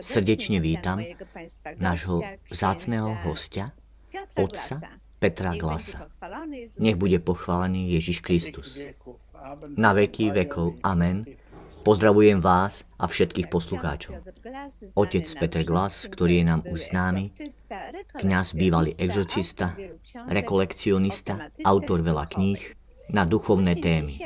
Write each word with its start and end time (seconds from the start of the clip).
Srdečne 0.00 0.64
vítam 0.64 0.96
nášho 1.76 2.24
vzácného 2.48 3.12
hostia, 3.28 3.76
otca 4.32 4.80
Petra 5.20 5.52
Glasa. 5.56 6.08
Nech 6.80 6.96
bude 6.96 7.20
pochválený 7.20 7.92
Ježiš 7.92 8.24
Kristus. 8.24 8.80
Na 9.76 9.92
veky 9.92 10.32
vekov. 10.32 10.80
Amen. 10.80 11.28
Pozdravujem 11.86 12.42
vás 12.42 12.82
a 12.98 13.06
všetkých 13.06 13.46
poslucháčov. 13.46 14.18
Otec 14.98 15.22
Petr 15.38 15.62
Glas, 15.62 16.10
ktorý 16.10 16.42
je 16.42 16.44
nám 16.50 16.66
už 16.66 16.90
známy, 16.90 17.30
kňaz 18.18 18.58
bývalý 18.58 18.98
exorcista, 18.98 19.78
rekolekcionista, 20.26 21.54
autor 21.62 22.02
veľa 22.02 22.26
kníh, 22.26 22.58
na 23.06 23.22
duchovné 23.22 23.78
témy. 23.78 24.18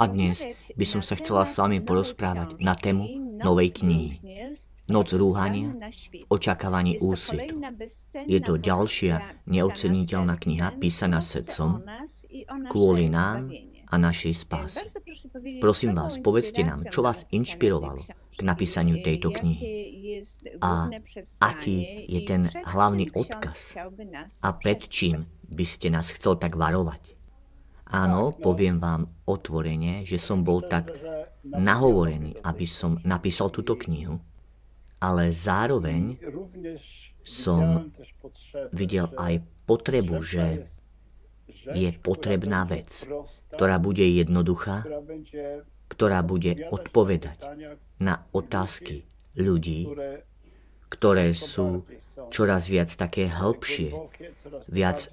A 0.00 0.08
dnes 0.08 0.40
by 0.72 0.86
som 0.88 1.04
sa 1.04 1.20
chcela 1.20 1.44
s 1.44 1.60
vami 1.60 1.84
porozprávať 1.84 2.56
na 2.56 2.72
tému 2.72 3.36
novej 3.44 3.76
knihy. 3.84 4.16
Noc 4.88 5.12
rúhania 5.14 5.70
v 6.10 6.24
očakávaní 6.32 6.98
úsvitu. 6.98 7.60
Je 8.26 8.40
to 8.40 8.56
ďalšia 8.58 9.44
neoceniteľná 9.46 10.34
kniha 10.34 10.80
písaná 10.80 11.20
srdcom 11.22 11.84
kvôli 12.72 13.06
nám 13.06 13.52
a 13.90 13.94
našej 13.98 14.34
spáse. 14.46 14.80
Prosím 15.58 15.98
vás, 15.98 16.22
povedzte 16.22 16.62
nám, 16.62 16.86
čo 16.88 17.02
vás 17.02 17.26
inšpirovalo 17.34 18.00
k 18.38 18.40
napísaniu 18.46 19.02
tejto 19.02 19.34
knihy 19.34 20.22
a 20.62 20.86
aký 21.42 22.06
je 22.06 22.20
ten 22.22 22.42
hlavný 22.46 23.10
odkaz 23.10 23.74
a 24.46 24.48
pred 24.54 24.80
čím 24.86 25.26
by 25.50 25.64
ste 25.66 25.90
nás 25.90 26.14
chcel 26.14 26.38
tak 26.38 26.54
varovať. 26.54 27.18
Áno, 27.90 28.30
poviem 28.30 28.78
vám 28.78 29.10
otvorene, 29.26 30.06
že 30.06 30.22
som 30.22 30.46
bol 30.46 30.62
tak 30.62 30.94
nahovorený, 31.42 32.38
aby 32.46 32.62
som 32.62 33.02
napísal 33.02 33.50
túto 33.50 33.74
knihu, 33.74 34.22
ale 35.02 35.34
zároveň 35.34 36.14
som 37.26 37.90
videl 38.70 39.10
aj 39.18 39.42
potrebu, 39.66 40.22
že 40.22 40.70
je 41.74 41.90
potrebná 41.98 42.62
vec, 42.62 43.10
ktorá 43.54 43.76
bude 43.78 44.04
jednoduchá, 44.06 44.86
ktorá 45.90 46.22
bude 46.22 46.70
odpovedať 46.70 47.38
na 47.98 48.24
otázky 48.30 49.04
ľudí, 49.34 49.90
ktoré 50.90 51.34
sú 51.34 51.86
čoraz 52.30 52.70
viac 52.70 52.90
také 52.94 53.30
hĺbšie, 53.30 53.90
viac 54.70 55.10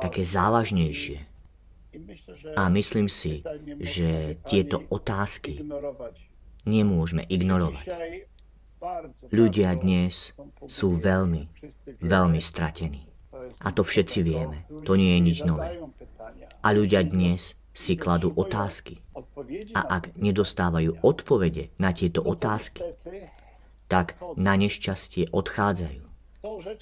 také 0.00 0.22
závažnejšie. 0.24 1.18
A 2.54 2.68
myslím 2.68 3.08
si, 3.08 3.42
že 3.80 4.38
tieto 4.46 4.84
otázky 4.92 5.64
nemôžeme 6.68 7.24
ignorovať. 7.26 7.86
Ľudia 9.34 9.74
dnes 9.74 10.36
sú 10.70 10.94
veľmi, 10.94 11.50
veľmi 11.98 12.38
stratení. 12.38 13.08
A 13.58 13.74
to 13.74 13.82
všetci 13.82 14.18
vieme. 14.22 14.62
To 14.86 14.94
nie 14.94 15.18
je 15.18 15.20
nič 15.24 15.38
nové. 15.42 15.82
A 16.62 16.68
ľudia 16.74 17.06
dnes 17.06 17.54
si 17.70 17.94
kladú 17.94 18.34
otázky. 18.34 18.98
A 19.74 19.80
ak 20.02 20.18
nedostávajú 20.18 20.98
odpovede 21.02 21.70
na 21.78 21.94
tieto 21.94 22.22
otázky, 22.26 22.82
tak 23.86 24.18
na 24.34 24.58
nešťastie 24.58 25.30
odchádzajú. 25.30 26.04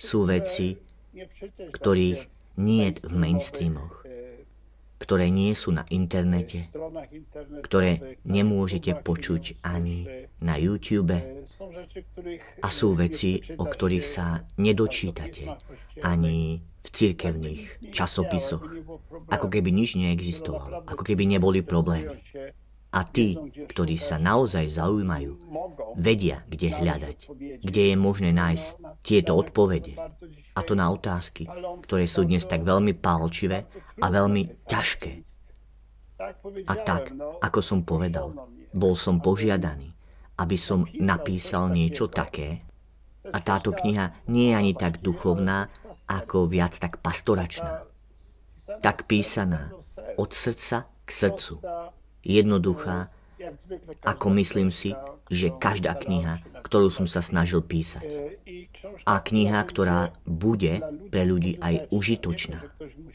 Sú 0.01 0.27
veci, 0.27 0.81
ktorých 1.73 2.21
nie 2.57 2.87
v 2.97 3.15
mainstreamoch 3.15 4.07
ktoré 4.97 5.29
nie 5.29 5.53
sú 5.53 5.77
na 5.77 5.85
internete, 5.93 6.73
ktoré 7.61 8.19
nemôžete 8.25 8.97
počuť 9.05 9.61
ani 9.61 10.27
na 10.41 10.57
YouTube. 10.57 11.13
A 12.65 12.69
sú 12.73 12.97
veci, 12.97 13.41
o 13.61 13.65
ktorých 13.65 14.07
sa 14.07 14.45
nedočítate 14.57 15.53
ani 16.01 16.61
v 16.87 16.89
cirkevných 16.95 17.91
časopisoch. 17.91 18.63
Ako 19.27 19.51
keby 19.51 19.75
nič 19.75 19.99
neexistovalo, 19.99 20.87
ako 20.87 21.03
keby 21.03 21.27
neboli 21.27 21.67
problémy. 21.67 22.23
A 22.95 23.05
tí, 23.05 23.37
ktorí 23.67 23.99
sa 23.99 24.17
naozaj 24.17 24.73
zaujímajú, 24.73 25.37
vedia, 25.99 26.47
kde 26.49 26.73
hľadať, 26.73 27.19
kde 27.61 27.83
je 27.93 27.97
možné 27.99 28.31
nájsť 28.33 29.03
tieto 29.03 29.37
odpovede. 29.37 29.99
A 30.57 30.61
to 30.65 30.73
na 30.73 30.89
otázky, 30.89 31.45
ktoré 31.85 32.09
sú 32.09 32.25
dnes 32.25 32.47
tak 32.49 32.65
veľmi 32.65 32.97
pálčivé 32.97 33.69
a 34.01 34.07
veľmi 34.09 34.65
ťažké. 34.65 35.13
A 36.65 36.75
tak, 36.81 37.13
ako 37.45 37.61
som 37.61 37.85
povedal, 37.85 38.33
bol 38.73 38.97
som 38.97 39.21
požiadaný, 39.21 39.93
aby 40.41 40.57
som 40.57 40.89
napísal 40.97 41.69
niečo 41.69 42.09
také. 42.09 42.65
A 43.29 43.43
táto 43.43 43.75
kniha 43.75 44.25
nie 44.31 44.55
je 44.55 44.55
ani 44.57 44.73
tak 44.73 45.05
duchovná, 45.05 45.69
ako 46.07 46.47
viac 46.47 46.79
tak 46.79 47.03
pastoračná. 47.03 47.83
Tak 48.83 49.07
písaná 49.07 49.71
od 50.19 50.31
srdca 50.35 50.91
k 51.07 51.11
srdcu 51.11 51.63
jednoduchá, 52.27 53.11
ako 54.03 54.27
myslím 54.43 54.75
si, 54.75 54.97
že 55.31 55.55
každá 55.55 55.95
kniha, 55.95 56.43
ktorú 56.67 56.91
som 56.91 57.07
sa 57.07 57.23
snažil 57.23 57.63
písať. 57.63 58.03
A 59.07 59.23
kniha, 59.23 59.61
ktorá 59.63 60.11
bude 60.27 60.83
pre 61.11 61.23
ľudí 61.23 61.59
aj 61.63 61.91
užitočná. 61.95 62.63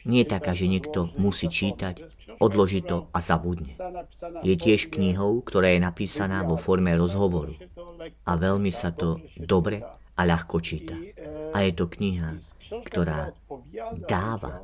Nie 0.08 0.24
je 0.24 0.32
taká, 0.32 0.56
že 0.56 0.72
niekto 0.72 1.12
musí 1.20 1.52
čítať, 1.52 2.04
odloží 2.40 2.82
to 2.84 3.12
a 3.12 3.20
zabudne. 3.20 3.76
Je 4.42 4.56
tiež 4.56 4.92
knihou, 4.92 5.44
ktorá 5.44 5.76
je 5.76 5.84
napísaná 5.84 6.44
vo 6.48 6.56
forme 6.56 6.96
rozhovoru. 6.96 7.56
A 8.26 8.32
veľmi 8.40 8.72
sa 8.72 8.96
to 8.96 9.20
dobre 9.36 9.84
a 10.16 10.22
ľahko 10.26 10.58
číta. 10.62 10.96
A 11.52 11.58
je 11.68 11.72
to 11.76 11.86
kniha, 11.92 12.40
ktorá 12.88 13.36
dáva 14.08 14.64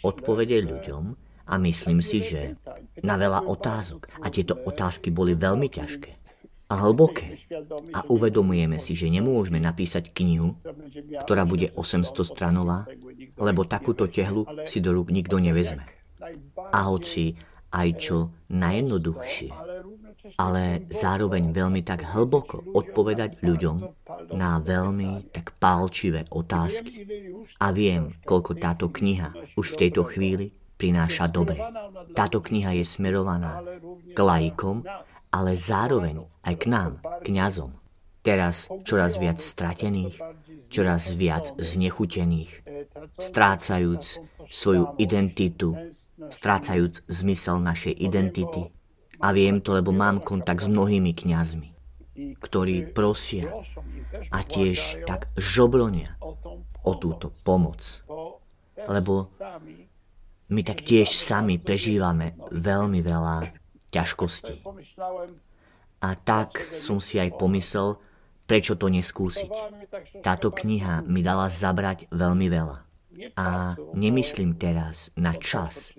odpovede 0.00 0.64
ľuďom, 0.64 1.16
a 1.44 1.60
myslím 1.60 2.00
si, 2.00 2.24
že 2.24 2.56
na 3.04 3.20
veľa 3.20 3.44
otázok. 3.44 4.08
A 4.24 4.32
tieto 4.32 4.56
otázky 4.56 5.12
boli 5.12 5.36
veľmi 5.36 5.68
ťažké 5.68 6.24
a 6.72 6.74
hlboké. 6.80 7.44
A 7.92 8.08
uvedomujeme 8.08 8.80
si, 8.80 8.96
že 8.96 9.12
nemôžeme 9.12 9.60
napísať 9.60 10.10
knihu, 10.16 10.56
ktorá 11.24 11.44
bude 11.44 11.68
800 11.76 12.16
stranová, 12.24 12.88
lebo 13.36 13.68
takúto 13.68 14.08
tehlu 14.08 14.48
si 14.64 14.80
do 14.80 14.96
rúk 14.96 15.12
nikto 15.12 15.36
nevezme. 15.36 15.84
A 16.72 16.88
hoci 16.88 17.36
aj 17.68 17.88
čo 18.00 18.16
najjednoduchšie, 18.48 19.50
ale 20.40 20.88
zároveň 20.88 21.52
veľmi 21.52 21.84
tak 21.84 22.04
hlboko 22.04 22.64
odpovedať 22.72 23.44
ľuďom 23.44 23.76
na 24.32 24.58
veľmi 24.58 25.30
tak 25.30 25.56
pálčivé 25.60 26.24
otázky. 26.32 27.04
A 27.60 27.70
viem, 27.70 28.16
koľko 28.24 28.56
táto 28.56 28.88
kniha 28.88 29.56
už 29.56 29.76
v 29.76 29.78
tejto 29.86 30.02
chvíli 30.08 30.50
prináša 30.80 31.30
dobre. 31.30 31.60
Táto 32.12 32.42
kniha 32.42 32.74
je 32.76 32.84
smerovaná 32.84 33.62
k 34.12 34.18
laikom, 34.18 34.82
ale 35.30 35.54
zároveň 35.54 36.26
aj 36.42 36.54
k 36.58 36.64
nám, 36.66 36.92
kňazom. 37.22 37.72
Teraz 38.24 38.72
čoraz 38.88 39.20
viac 39.20 39.36
stratených, 39.36 40.16
čoraz 40.72 41.12
viac 41.12 41.52
znechutených, 41.60 42.64
strácajúc 43.20 44.24
svoju 44.48 44.96
identitu, 44.96 45.76
strácajúc 46.32 47.04
zmysel 47.04 47.60
našej 47.60 47.94
identity. 48.00 48.73
A 49.24 49.32
viem 49.32 49.56
to, 49.64 49.72
lebo 49.72 49.88
mám 49.88 50.20
kontakt 50.20 50.60
s 50.60 50.68
mnohými 50.68 51.16
kňazmi, 51.16 51.72
ktorí 52.44 52.92
prosia 52.92 53.48
a 54.28 54.44
tiež 54.44 55.08
tak 55.08 55.32
žoblonia 55.40 56.20
o 56.84 56.92
túto 57.00 57.32
pomoc. 57.40 58.04
Lebo 58.76 59.32
my 60.52 60.60
tak 60.60 60.84
tiež 60.84 61.08
sami 61.08 61.56
prežívame 61.56 62.36
veľmi 62.52 63.00
veľa 63.00 63.48
ťažkostí. 63.88 64.60
A 66.04 66.08
tak 66.20 66.60
som 66.76 67.00
si 67.00 67.16
aj 67.16 67.40
pomyslel, 67.40 67.96
prečo 68.44 68.76
to 68.76 68.92
neskúsiť. 68.92 69.48
Táto 70.20 70.52
kniha 70.52 71.00
mi 71.08 71.24
dala 71.24 71.48
zabrať 71.48 72.12
veľmi 72.12 72.46
veľa. 72.52 72.83
A 73.38 73.78
nemyslím 73.94 74.58
teraz 74.58 75.10
na 75.14 75.34
čas. 75.38 75.94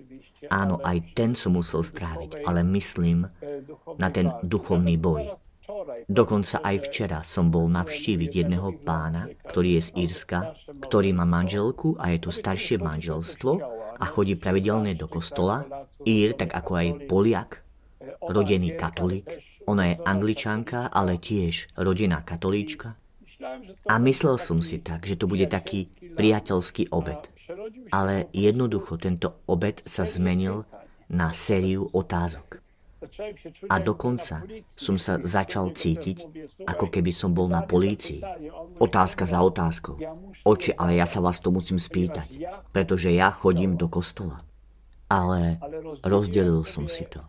Áno, 0.52 0.78
aj 0.84 1.16
ten 1.16 1.32
som 1.34 1.56
musel 1.56 1.82
stráviť, 1.82 2.44
ale 2.44 2.62
myslím 2.62 3.26
na 3.98 4.08
ten 4.12 4.30
duchovný 4.44 5.00
boj. 5.00 5.34
Dokonca 6.06 6.62
aj 6.62 6.76
včera 6.86 7.20
som 7.26 7.50
bol 7.50 7.66
navštíviť 7.66 8.30
jedného 8.30 8.70
pána, 8.86 9.26
ktorý 9.50 9.80
je 9.80 9.82
z 9.82 9.90
Írska, 10.06 10.38
ktorý 10.86 11.10
má 11.10 11.26
manželku 11.26 11.98
a 11.98 12.14
je 12.14 12.22
to 12.22 12.30
staršie 12.30 12.78
manželstvo 12.78 13.50
a 13.98 14.04
chodí 14.06 14.38
pravidelne 14.38 14.94
do 14.94 15.10
kostola, 15.10 15.66
Ír, 16.06 16.38
tak 16.38 16.54
ako 16.54 16.72
aj 16.78 16.88
Poliak, 17.10 17.50
rodený 18.22 18.78
katolík, 18.78 19.26
Ona 19.66 19.90
je 19.90 19.94
angličanka, 19.98 20.86
ale 20.94 21.18
tiež 21.18 21.74
rodina 21.74 22.22
katolíčka. 22.22 22.94
A 23.90 23.94
myslel 23.98 24.38
som 24.38 24.62
si 24.62 24.78
tak, 24.78 25.02
že 25.04 25.18
to 25.18 25.26
bude 25.26 25.42
taký 25.50 25.90
priateľský 26.16 26.90
obed. 26.90 27.20
Ale 27.92 28.26
jednoducho 28.34 28.98
tento 28.98 29.38
obed 29.46 29.84
sa 29.86 30.02
zmenil 30.02 30.66
na 31.06 31.30
sériu 31.30 31.86
otázok. 31.94 32.58
A 33.70 33.76
dokonca 33.78 34.42
som 34.74 34.96
sa 34.98 35.20
začal 35.22 35.70
cítiť, 35.76 36.26
ako 36.66 36.90
keby 36.90 37.12
som 37.12 37.30
bol 37.36 37.46
na 37.46 37.62
polícii. 37.62 38.24
Otázka 38.80 39.28
za 39.28 39.44
otázkou. 39.44 40.00
Oči, 40.42 40.74
ale 40.74 40.98
ja 40.98 41.06
sa 41.06 41.22
vás 41.22 41.38
to 41.38 41.54
musím 41.54 41.78
spýtať, 41.78 42.26
pretože 42.72 43.12
ja 43.12 43.30
chodím 43.30 43.78
do 43.78 43.86
kostola. 43.86 44.42
Ale 45.06 45.62
rozdelil 46.02 46.66
som 46.66 46.90
si 46.90 47.06
to. 47.06 47.22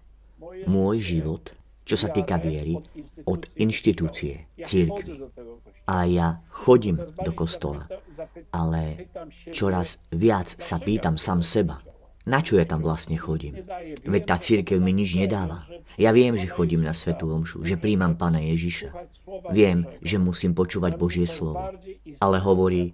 Môj 0.66 1.04
život, 1.04 1.54
čo 1.86 1.94
sa 1.94 2.10
týka 2.10 2.42
viery, 2.42 2.81
od 3.30 3.45
inštitúcie, 3.54 4.50
církvy. 4.57 5.30
A 5.88 6.04
ja 6.10 6.42
chodím 6.50 7.00
do 7.22 7.31
kostola, 7.31 7.86
ale 8.57 9.13
čoraz 9.54 10.01
viac 10.09 10.57
sa 10.57 10.81
pýtam 10.81 11.21
sám 11.21 11.45
seba, 11.45 11.77
na 12.27 12.44
čo 12.44 12.59
ja 12.59 12.68
tam 12.68 12.83
vlastne 12.83 13.15
chodím? 13.15 13.63
Veď 14.04 14.24
tá 14.27 14.36
církev 14.36 14.83
mi 14.83 14.92
nič 14.92 15.15
nedáva. 15.15 15.63
Ja 15.95 16.12
viem, 16.12 16.36
že 16.36 16.51
chodím 16.51 16.83
na 16.83 16.92
Svetú 16.92 17.31
Omšu, 17.31 17.63
že 17.63 17.80
príjmam 17.80 18.19
Pána 18.19 18.44
Ježiša. 18.44 18.92
Viem, 19.56 19.88
že 20.04 20.19
musím 20.19 20.51
počúvať 20.51 21.00
Božie 21.00 21.24
slovo. 21.24 21.71
Ale 22.19 22.38
hovorí, 22.44 22.92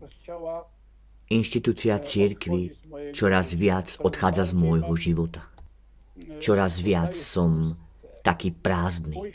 inštitúcia 1.33 1.98
církvy 1.98 2.77
čoraz 3.09 3.57
viac 3.57 3.98
odchádza 4.06 4.51
z 4.51 4.54
môjho 4.54 4.94
života. 4.94 5.50
Čoraz 6.38 6.77
viac 6.86 7.18
som 7.18 7.74
taký 8.21 8.54
prázdny. 8.54 9.33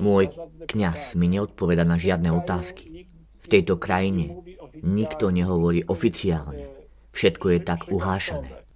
Môj 0.00 0.32
kňaz 0.66 1.20
mi 1.20 1.28
neodpoveda 1.28 1.84
na 1.84 2.00
žiadne 2.00 2.32
otázky. 2.32 3.12
Tejto 3.48 3.74
krajine 3.80 4.36
nikto 4.84 5.32
nehovorí 5.32 5.82
oficiálne. 5.88 6.68
Všetko 7.12 7.46
je 7.56 7.58
tak 7.64 7.80
uhášané 7.90 8.68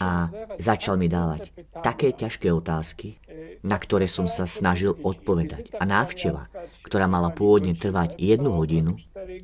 a 0.00 0.32
začal 0.56 0.96
mi 0.96 1.08
dávať 1.08 1.52
také 1.84 2.16
ťažké 2.16 2.48
otázky, 2.48 3.20
na 3.60 3.76
ktoré 3.76 4.08
som 4.08 4.24
sa 4.24 4.48
snažil 4.48 4.96
odpovedať. 5.04 5.76
A 5.76 5.84
návšteva, 5.84 6.48
ktorá 6.80 7.04
mala 7.04 7.28
pôvodne 7.28 7.76
trvať 7.76 8.16
jednu 8.16 8.56
hodinu, 8.56 8.96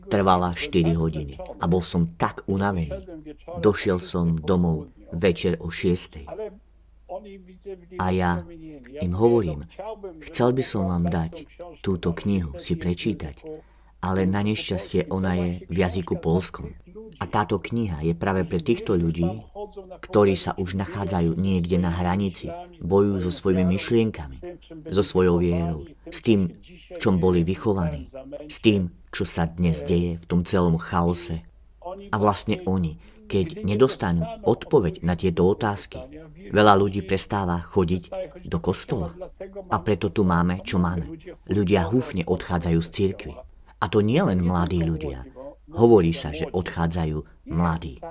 trvala 0.08 0.56
4 0.56 0.96
hodiny. 0.96 1.36
A 1.60 1.64
bol 1.68 1.84
som 1.84 2.08
tak 2.16 2.44
unavený. 2.48 2.96
Došiel 3.60 4.00
som 4.00 4.40
domov 4.40 4.88
večer 5.12 5.60
o 5.60 5.68
6. 5.68 6.24
A 8.00 8.06
ja 8.14 8.40
im 9.04 9.12
hovorím, 9.12 9.68
chcel 10.30 10.56
by 10.56 10.62
som 10.64 10.88
vám 10.88 11.04
dať 11.10 11.44
túto 11.84 12.16
knihu 12.16 12.56
si 12.56 12.78
prečítať, 12.78 13.44
ale 14.00 14.24
na 14.24 14.40
nešťastie 14.40 15.12
ona 15.12 15.36
je 15.36 15.48
v 15.68 15.76
jazyku 15.76 16.20
polskom. 16.20 16.72
A 17.20 17.28
táto 17.28 17.60
kniha 17.60 18.00
je 18.00 18.16
práve 18.16 18.48
pre 18.48 18.64
týchto 18.64 18.96
ľudí, 18.96 19.28
ktorí 20.00 20.32
sa 20.40 20.56
už 20.56 20.80
nachádzajú 20.80 21.36
niekde 21.36 21.76
na 21.76 21.92
hranici, 21.92 22.48
bojujú 22.80 23.28
so 23.28 23.32
svojimi 23.32 23.76
myšlienkami, 23.76 24.40
so 24.88 25.04
svojou 25.04 25.36
vierou, 25.44 25.84
s 26.08 26.24
tým, 26.24 26.56
v 26.64 26.96
čom 26.96 27.20
boli 27.20 27.44
vychovaní, 27.44 28.08
s 28.48 28.64
tým, 28.64 28.88
čo 29.12 29.28
sa 29.28 29.44
dnes 29.44 29.84
deje 29.84 30.16
v 30.16 30.24
tom 30.24 30.48
celom 30.48 30.80
chaose. 30.80 31.44
A 32.08 32.16
vlastne 32.16 32.64
oni, 32.64 32.96
keď 33.28 33.62
nedostanú 33.62 34.24
odpoveď 34.42 35.04
na 35.04 35.14
tieto 35.14 35.44
otázky, 35.44 36.00
veľa 36.50 36.74
ľudí 36.80 37.04
prestáva 37.04 37.62
chodiť 37.62 38.02
do 38.48 38.58
kostola. 38.58 39.12
A 39.68 39.76
preto 39.84 40.08
tu 40.08 40.24
máme, 40.24 40.64
čo 40.64 40.80
máme. 40.80 41.20
Ľudia 41.46 41.86
húfne 41.86 42.24
odchádzajú 42.26 42.80
z 42.80 42.88
cirkvy. 42.90 43.34
A 43.80 43.88
to 43.88 44.04
nie 44.04 44.20
len 44.20 44.44
mladí 44.44 44.84
ľudia. 44.84 45.24
Hovorí 45.70 46.10
sa, 46.10 46.34
že 46.34 46.50
odchádzajú 46.50 47.48
mladí, 47.48 48.02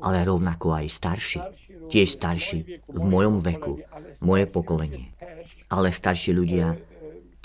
ale 0.00 0.24
rovnako 0.24 0.74
aj 0.82 0.86
starší, 0.88 1.40
tiež 1.92 2.16
starší 2.16 2.82
v 2.88 3.02
mojom 3.04 3.38
veku, 3.44 3.78
moje 4.24 4.48
pokolenie. 4.48 5.12
Ale 5.68 5.92
starší 5.92 6.32
ľudia 6.32 6.80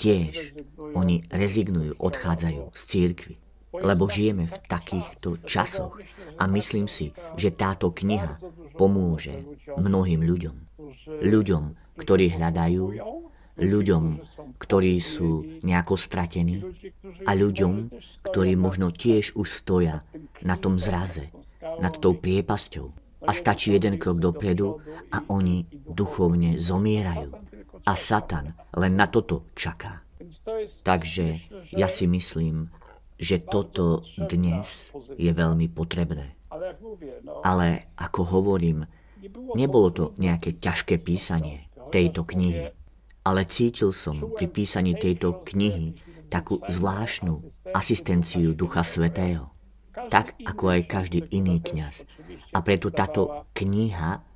tiež, 0.00 0.56
oni 0.96 1.28
rezignujú, 1.28 2.00
odchádzajú 2.00 2.72
z 2.72 2.82
církvy, 2.88 3.34
lebo 3.76 4.08
žijeme 4.08 4.48
v 4.48 4.56
takýchto 4.64 5.44
časoch 5.44 6.00
a 6.40 6.48
myslím 6.48 6.88
si, 6.88 7.12
že 7.36 7.52
táto 7.52 7.92
kniha 7.92 8.40
pomôže 8.80 9.44
mnohým 9.76 10.24
ľuďom. 10.24 10.56
Ľuďom, 11.20 11.64
ktorí 12.00 12.32
hľadajú 12.32 12.84
ľuďom, 13.60 14.04
ktorí 14.56 14.96
sú 14.98 15.60
nejako 15.60 15.94
stratení 16.00 16.64
a 17.28 17.36
ľuďom, 17.36 17.92
ktorí 18.24 18.56
možno 18.56 18.88
tiež 18.90 19.36
už 19.36 19.46
stoja 19.46 20.02
na 20.40 20.56
tom 20.56 20.80
zraze, 20.80 21.28
nad 21.60 21.92
tou 22.00 22.16
priepasťou. 22.16 22.88
A 23.20 23.36
stačí 23.36 23.76
jeden 23.76 24.00
krok 24.00 24.16
dopredu 24.16 24.80
a 25.12 25.20
oni 25.28 25.68
duchovne 25.84 26.56
zomierajú. 26.56 27.36
A 27.84 27.92
Satan 27.92 28.56
len 28.72 28.96
na 28.96 29.04
toto 29.12 29.44
čaká. 29.52 30.00
Takže 30.84 31.44
ja 31.76 31.88
si 31.88 32.08
myslím, 32.08 32.72
že 33.20 33.44
toto 33.44 34.00
dnes 34.16 34.96
je 35.20 35.28
veľmi 35.28 35.68
potrebné. 35.68 36.32
Ale 37.44 37.92
ako 38.00 38.20
hovorím, 38.24 38.88
nebolo 39.52 39.88
to 39.92 40.04
nejaké 40.16 40.56
ťažké 40.56 40.96
písanie 41.04 41.68
tejto 41.92 42.24
knihy 42.24 42.72
ale 43.30 43.46
cítil 43.46 43.94
som 43.94 44.18
pri 44.34 44.50
písaní 44.50 44.98
tejto 44.98 45.46
knihy 45.46 45.94
takú 46.26 46.58
zvláštnu 46.66 47.46
asistenciu 47.70 48.58
Ducha 48.58 48.82
Svetého. 48.82 49.54
Tak 50.10 50.34
ako 50.42 50.74
aj 50.74 50.80
každý 50.90 51.22
iný 51.30 51.62
kňaz. 51.62 52.02
A 52.50 52.58
preto 52.66 52.90
táto 52.90 53.46
kniha 53.54 54.26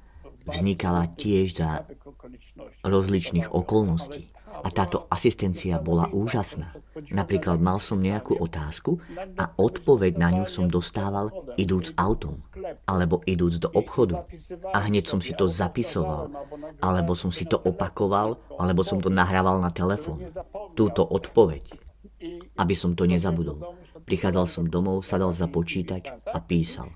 vznikala 0.46 1.11
tiež 1.19 1.58
za 1.58 1.82
rozličných 2.87 3.50
okolností. 3.50 4.31
A 4.62 4.68
táto 4.70 5.10
asistencia 5.10 5.82
bola 5.82 6.06
úžasná. 6.14 6.76
Napríklad 7.10 7.58
mal 7.58 7.82
som 7.82 7.98
nejakú 7.98 8.38
otázku 8.38 9.02
a 9.34 9.50
odpoveď 9.58 10.14
na 10.14 10.30
ňu 10.30 10.46
som 10.46 10.70
dostával 10.70 11.34
idúc 11.58 11.90
autom 11.98 12.38
alebo 12.86 13.24
idúc 13.26 13.58
do 13.58 13.68
obchodu. 13.74 14.22
A 14.70 14.86
hneď 14.86 15.10
som 15.10 15.18
si 15.18 15.34
to 15.34 15.50
zapisoval, 15.50 16.30
alebo 16.78 17.18
som 17.18 17.34
si 17.34 17.44
to 17.48 17.58
opakoval, 17.58 18.38
alebo 18.60 18.86
som 18.86 19.02
to 19.02 19.10
nahrával 19.10 19.58
na 19.58 19.74
telefón. 19.74 20.22
Túto 20.78 21.02
odpoveď, 21.02 21.64
aby 22.54 22.74
som 22.78 22.94
to 22.94 23.10
nezabudol. 23.10 23.58
Prichádzal 24.05 24.46
som 24.46 24.64
domov, 24.69 25.00
sadal 25.00 25.32
za 25.32 25.48
počítač 25.48 26.12
a 26.29 26.38
písal. 26.38 26.93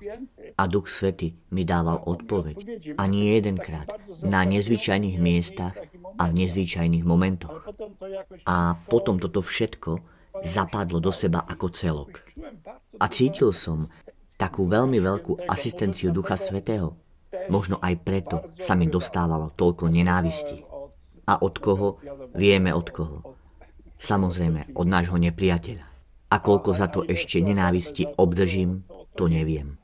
A 0.59 0.67
Duch 0.67 0.91
Svety 0.91 1.39
mi 1.55 1.63
dával 1.63 2.03
odpoveď. 2.03 2.57
A 2.99 3.07
nie 3.07 3.39
jedenkrát. 3.39 3.87
Na 4.27 4.43
nezvyčajných 4.43 5.17
miestach 5.23 5.79
a 6.19 6.27
v 6.27 6.33
nezvyčajných 6.45 7.07
momentoch. 7.07 7.63
A 8.43 8.75
potom 8.91 9.23
toto 9.23 9.39
všetko 9.39 10.03
zapadlo 10.43 10.99
do 10.99 11.15
seba 11.15 11.47
ako 11.47 11.71
celok. 11.71 12.27
A 12.99 13.07
cítil 13.07 13.55
som 13.55 13.87
takú 14.35 14.67
veľmi 14.67 14.99
veľkú 14.99 15.47
asistenciu 15.47 16.11
Ducha 16.11 16.35
Svetého. 16.35 16.99
Možno 17.47 17.79
aj 17.79 17.95
preto 18.03 18.37
sa 18.59 18.75
mi 18.75 18.91
dostávalo 18.91 19.55
toľko 19.55 19.87
nenávisti. 19.87 20.65
A 21.29 21.39
od 21.45 21.61
koho? 21.61 22.01
Vieme 22.35 22.73
od 22.73 22.89
koho. 22.89 23.19
Samozrejme, 23.99 24.79
od 24.79 24.87
nášho 24.87 25.19
nepriateľa. 25.19 25.87
A 26.29 26.37
koľko 26.39 26.71
za 26.73 26.87
to 26.89 27.03
ešte 27.05 27.43
nenávisti 27.43 28.07
obdržím, 28.17 28.87
to 29.19 29.27
neviem. 29.27 29.77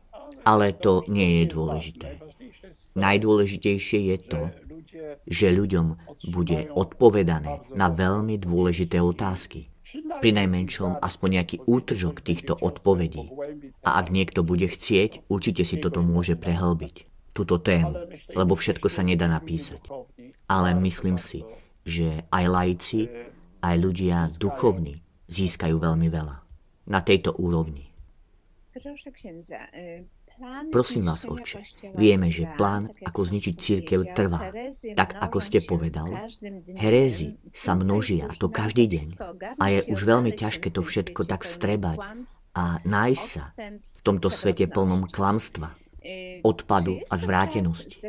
Ale 0.45 0.77
to 0.77 1.03
nie 1.09 1.41
je 1.41 1.45
dôležité. 1.51 2.09
Najdôležitejšie 2.95 3.99
je 4.15 4.17
to, 4.23 4.43
že 5.27 5.51
ľuďom 5.51 5.99
bude 6.31 6.71
odpovedané 6.73 7.65
na 7.73 7.91
veľmi 7.91 8.39
dôležité 8.39 9.01
otázky. 9.01 9.73
Pri 9.95 10.31
najmenšom 10.35 10.99
aspoň 10.99 11.29
nejaký 11.41 11.57
útržok 11.67 12.23
týchto 12.23 12.59
odpovedí. 12.59 13.31
A 13.87 13.99
ak 14.03 14.11
niekto 14.11 14.43
bude 14.43 14.67
chcieť, 14.67 15.27
určite 15.31 15.63
si 15.63 15.79
toto 15.79 16.03
môže 16.03 16.35
prehlbiť, 16.35 17.07
túto 17.35 17.59
tému, 17.59 18.11
lebo 18.35 18.55
všetko 18.55 18.87
sa 18.91 19.03
nedá 19.03 19.27
napísať. 19.27 19.83
Ale 20.51 20.75
myslím 20.79 21.19
si, 21.19 21.47
že 21.87 22.27
aj 22.31 22.45
laici, 22.47 23.01
aj 23.63 23.77
ľudia 23.79 24.31
duchovní 24.39 24.99
získajú 25.31 25.79
veľmi 25.79 26.09
veľa 26.11 26.37
na 26.91 27.01
tejto 27.01 27.33
úrovni. 27.39 27.91
Prosím 30.75 31.07
vás, 31.07 31.23
oče, 31.23 31.63
vieme, 31.95 32.27
že 32.27 32.51
plán, 32.59 32.91
ako 33.07 33.21
zničiť 33.23 33.55
církev, 33.55 34.19
trvá. 34.19 34.51
Tak, 34.99 35.23
ako 35.23 35.39
ste 35.39 35.63
povedal, 35.63 36.11
herézy 36.75 37.39
sa 37.55 37.79
množia, 37.79 38.27
to 38.43 38.51
každý 38.51 38.91
deň. 38.91 39.07
A 39.63 39.65
je 39.71 39.81
už 39.95 40.01
veľmi 40.03 40.35
ťažké 40.35 40.75
to 40.75 40.83
všetko 40.83 41.23
tak 41.31 41.47
vstrebať 41.47 41.99
a 42.59 42.83
nájsť 42.83 43.23
sa 43.23 43.55
v 43.55 44.01
tomto 44.03 44.29
svete 44.29 44.67
plnom 44.67 45.07
klamstva. 45.07 45.79
odpadu 46.45 47.01
a 47.09 47.17
zvrátenosti. 47.17 48.05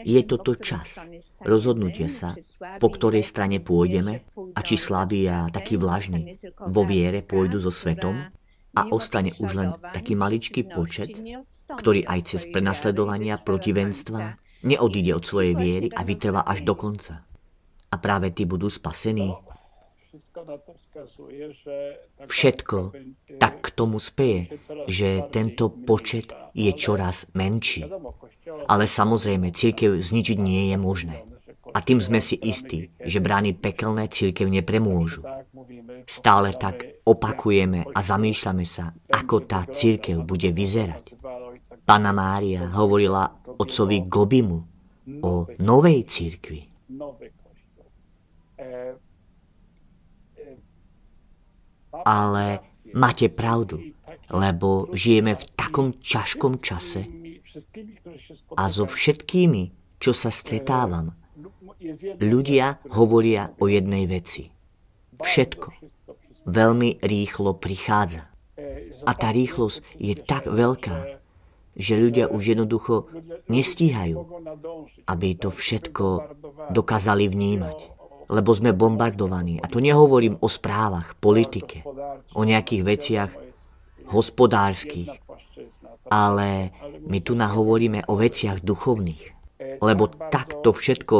Je 0.00 0.20
toto 0.24 0.56
čas 0.56 0.96
rozhodnutie 1.44 2.08
sa, 2.08 2.32
po 2.80 2.88
ktorej 2.88 3.20
strane 3.20 3.60
pôjdeme 3.60 4.24
a 4.56 4.60
či 4.64 4.80
slabí 4.80 5.28
a 5.28 5.52
taký 5.52 5.76
vlažný 5.76 6.40
vo 6.56 6.88
viere 6.88 7.20
pôjdu 7.20 7.60
so 7.60 7.68
svetom 7.68 8.32
a 8.78 8.86
ostane 8.94 9.34
už 9.42 9.50
len 9.58 9.70
taký 9.90 10.14
maličký 10.14 10.70
počet, 10.70 11.18
ktorý 11.74 12.06
aj 12.06 12.20
cez 12.30 12.42
prenasledovania 12.46 13.42
protivenstva 13.42 14.38
neodíde 14.62 15.18
od 15.18 15.24
svojej 15.26 15.54
viery 15.58 15.88
a 15.90 16.06
vytrvá 16.06 16.46
až 16.46 16.62
do 16.62 16.78
konca. 16.78 17.26
A 17.90 17.96
práve 17.98 18.30
tí 18.30 18.46
budú 18.46 18.70
spasení. 18.70 19.34
Všetko 22.22 22.78
tak 23.42 23.54
k 23.60 23.68
tomu 23.74 23.98
speje, 23.98 24.60
že 24.86 25.26
tento 25.34 25.68
počet 25.72 26.30
je 26.54 26.70
čoraz 26.74 27.26
menší. 27.34 27.90
Ale 28.70 28.84
samozrejme, 28.86 29.50
církev 29.50 29.98
zničiť 29.98 30.38
nie 30.38 30.70
je 30.70 30.76
možné. 30.78 31.16
A 31.74 31.78
tým 31.84 32.00
sme 32.00 32.20
si 32.22 32.40
istí, 32.40 32.88
že 33.02 33.20
brány 33.20 33.52
pekelné 33.56 34.08
církev 34.08 34.48
nepremôžu. 34.48 35.24
Stále 36.08 36.56
tak 36.56 37.04
opakujeme 37.04 37.84
a 37.92 38.00
zamýšľame 38.00 38.64
sa, 38.64 38.92
ako 39.12 39.44
tá 39.44 39.64
církev 39.68 40.24
bude 40.24 40.48
vyzerať. 40.48 41.12
Pana 41.84 42.12
Mária 42.12 42.68
hovorila 42.76 43.28
otcovi 43.44 44.04
Gobimu 44.04 44.58
o 45.24 45.48
novej 45.60 46.04
církvi. 46.04 46.60
Ale 52.04 52.44
máte 52.92 53.32
pravdu, 53.32 53.80
lebo 54.28 54.92
žijeme 54.92 55.32
v 55.34 55.44
takom 55.56 55.96
ťažkom 55.96 56.60
čase 56.60 57.08
a 58.54 58.62
so 58.68 58.84
všetkými, 58.86 59.96
čo 59.98 60.12
sa 60.14 60.30
stretávam, 60.30 61.16
ľudia 62.18 62.82
hovoria 62.92 63.52
o 63.58 63.68
jednej 63.68 64.04
veci. 64.08 64.50
Všetko 65.18 65.68
veľmi 66.48 67.02
rýchlo 67.02 67.58
prichádza. 67.58 68.28
A 69.06 69.10
tá 69.14 69.30
rýchlosť 69.30 69.84
je 69.96 70.14
tak 70.18 70.50
veľká, 70.50 71.20
že 71.78 71.94
ľudia 71.94 72.26
už 72.26 72.58
jednoducho 72.58 73.06
nestíhajú, 73.46 74.18
aby 75.06 75.28
to 75.38 75.54
všetko 75.54 76.34
dokázali 76.74 77.30
vnímať 77.30 77.98
lebo 78.28 78.52
sme 78.52 78.76
bombardovaní. 78.76 79.56
A 79.58 79.66
to 79.66 79.80
nehovorím 79.80 80.36
o 80.44 80.48
správach, 80.52 81.16
politike, 81.16 81.82
o 82.36 82.44
nejakých 82.44 82.82
veciach 82.84 83.30
hospodárskych, 84.12 85.08
ale 86.12 86.72
my 87.04 87.18
tu 87.24 87.32
nahovoríme 87.32 88.04
o 88.08 88.14
veciach 88.16 88.60
duchovných. 88.60 89.36
Lebo 89.80 90.12
takto 90.28 90.76
všetko 90.76 91.16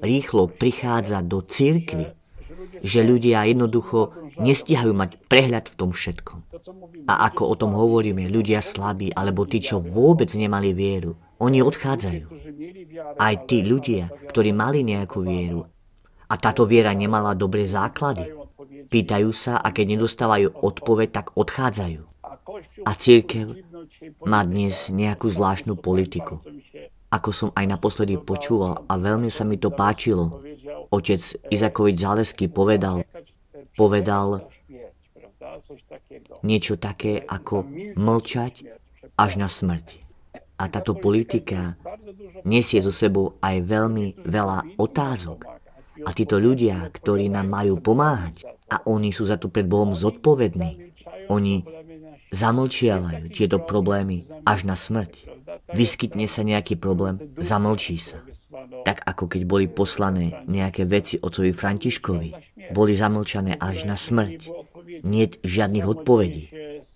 rýchlo 0.00 0.48
prichádza 0.48 1.20
do 1.24 1.44
církvy, 1.44 2.12
že 2.80 3.00
ľudia 3.04 3.44
jednoducho 3.48 4.12
nestihajú 4.40 4.92
mať 4.96 5.10
prehľad 5.28 5.68
v 5.68 5.74
tom 5.76 5.90
všetkom. 5.92 6.40
A 7.08 7.28
ako 7.28 7.42
o 7.52 7.54
tom 7.56 7.72
hovoríme, 7.76 8.28
ľudia 8.28 8.64
slabí, 8.64 9.12
alebo 9.12 9.44
tí, 9.44 9.60
čo 9.60 9.80
vôbec 9.80 10.32
nemali 10.32 10.72
vieru, 10.72 11.16
oni 11.40 11.64
odchádzajú. 11.64 12.24
Aj 13.16 13.34
tí 13.48 13.64
ľudia, 13.64 14.12
ktorí 14.28 14.52
mali 14.52 14.84
nejakú 14.84 15.24
vieru, 15.24 15.68
a 16.30 16.34
táto 16.38 16.62
viera 16.62 16.94
nemala 16.94 17.34
dobré 17.34 17.66
základy. 17.66 18.30
Pýtajú 18.86 19.30
sa 19.34 19.58
a 19.58 19.74
keď 19.74 19.98
nedostávajú 19.98 20.62
odpoveď, 20.62 21.08
tak 21.10 21.26
odchádzajú. 21.34 22.06
A 22.86 22.92
církev 22.94 23.58
má 24.22 24.46
dnes 24.46 24.86
nejakú 24.86 25.26
zvláštnu 25.26 25.74
politiku. 25.74 26.38
Ako 27.10 27.30
som 27.34 27.50
aj 27.58 27.66
naposledy 27.66 28.14
počúval 28.22 28.86
a 28.86 28.94
veľmi 28.94 29.26
sa 29.26 29.42
mi 29.42 29.58
to 29.58 29.74
páčilo, 29.74 30.42
otec 30.94 31.20
Izakovič 31.50 31.96
Zálesky 31.98 32.46
povedal, 32.46 33.02
povedal 33.74 34.46
niečo 36.46 36.78
také 36.78 37.18
ako 37.18 37.66
mlčať 37.98 38.54
až 39.18 39.32
na 39.42 39.50
smrť. 39.50 40.06
A 40.60 40.68
táto 40.68 40.92
politika 40.94 41.74
nesie 42.44 42.78
so 42.84 42.92
sebou 42.92 43.40
aj 43.40 43.64
veľmi 43.64 44.22
veľa 44.22 44.76
otázok. 44.76 45.48
A 46.00 46.10
títo 46.16 46.38
ľudia, 46.38 46.84
ktorí 46.94 47.28
nám 47.32 47.48
majú 47.48 47.80
pomáhať, 47.80 48.44
a 48.70 48.86
oni 48.86 49.10
sú 49.10 49.26
za 49.26 49.34
to 49.34 49.50
pred 49.50 49.66
Bohom 49.66 49.92
zodpovední, 49.92 50.94
oni 51.26 51.66
zamlčiavajú 52.30 53.30
tieto 53.34 53.58
problémy 53.58 54.26
až 54.46 54.66
na 54.66 54.78
smrť. 54.78 55.30
Vyskytne 55.74 56.26
sa 56.30 56.46
nejaký 56.46 56.78
problém, 56.78 57.18
zamlčí 57.38 57.98
sa. 57.98 58.22
Tak 58.86 59.06
ako 59.06 59.30
keď 59.30 59.42
boli 59.46 59.66
poslané 59.70 60.42
nejaké 60.46 60.86
veci 60.86 61.18
ocovi 61.18 61.54
Františkovi, 61.54 62.30
boli 62.74 62.92
zamlčané 62.94 63.58
až 63.58 63.86
na 63.86 63.94
smrť. 63.94 64.50
Nie 65.06 65.30
žiadnych 65.42 65.86
odpovedí. 65.86 66.44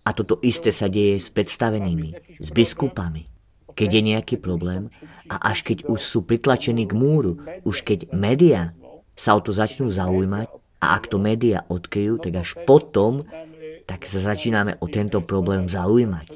A 0.04 0.10
toto 0.12 0.38
isté 0.44 0.68
sa 0.74 0.90
deje 0.90 1.16
s 1.16 1.32
predstavenými, 1.32 2.38
s 2.42 2.48
biskupami. 2.52 3.26
Keď 3.74 3.88
je 3.90 4.02
nejaký 4.04 4.36
problém 4.38 4.92
a 5.26 5.50
až 5.50 5.66
keď 5.66 5.90
už 5.90 5.98
sú 5.98 6.22
pritlačení 6.22 6.86
k 6.86 6.94
múru, 6.94 7.42
už 7.66 7.82
keď 7.82 8.12
médiá 8.14 8.76
sa 9.18 9.34
o 9.34 9.40
to 9.42 9.50
začnú 9.50 9.90
zaujímať 9.90 10.46
a 10.78 10.86
ak 10.94 11.10
to 11.10 11.16
médiá 11.18 11.64
odkryjú, 11.66 12.20
tak 12.20 12.34
až 12.38 12.54
potom 12.68 13.24
tak 13.84 14.08
sa 14.08 14.20
začíname 14.32 14.80
o 14.80 14.86
tento 14.88 15.20
problém 15.20 15.68
zaujímať. 15.68 16.26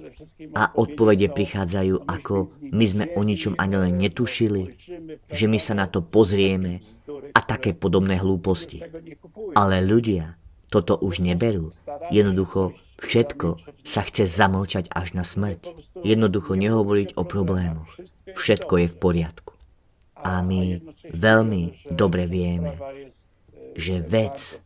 A 0.55 0.71
odpovede 0.77 1.33
prichádzajú 1.33 2.05
ako 2.05 2.53
my 2.61 2.85
sme 2.85 3.05
o 3.17 3.21
ničom 3.25 3.57
ani 3.57 3.77
len 3.89 3.95
netušili, 3.97 4.77
že 5.33 5.45
my 5.49 5.59
sa 5.59 5.75
na 5.75 5.89
to 5.89 6.05
pozrieme 6.05 6.85
a 7.33 7.41
také 7.41 7.73
podobné 7.73 8.21
hlúposti. 8.21 8.85
Ale 9.57 9.81
ľudia 9.81 10.37
toto 10.69 11.01
už 11.01 11.25
neberú. 11.25 11.73
Jednoducho 12.13 12.77
všetko 13.01 13.57
sa 13.89 14.05
chce 14.05 14.29
zamlčať 14.29 14.93
až 14.93 15.17
na 15.17 15.25
smrť. 15.25 15.73
Jednoducho 16.05 16.55
nehovoriť 16.55 17.17
o 17.17 17.25
problémoch. 17.25 17.89
Všetko 18.37 18.75
je 18.85 18.89
v 18.93 18.97
poriadku. 19.01 19.53
A 20.19 20.45
my 20.45 20.83
veľmi 21.15 21.89
dobre 21.89 22.27
vieme, 22.29 22.77
že 23.79 24.03
vec 24.03 24.59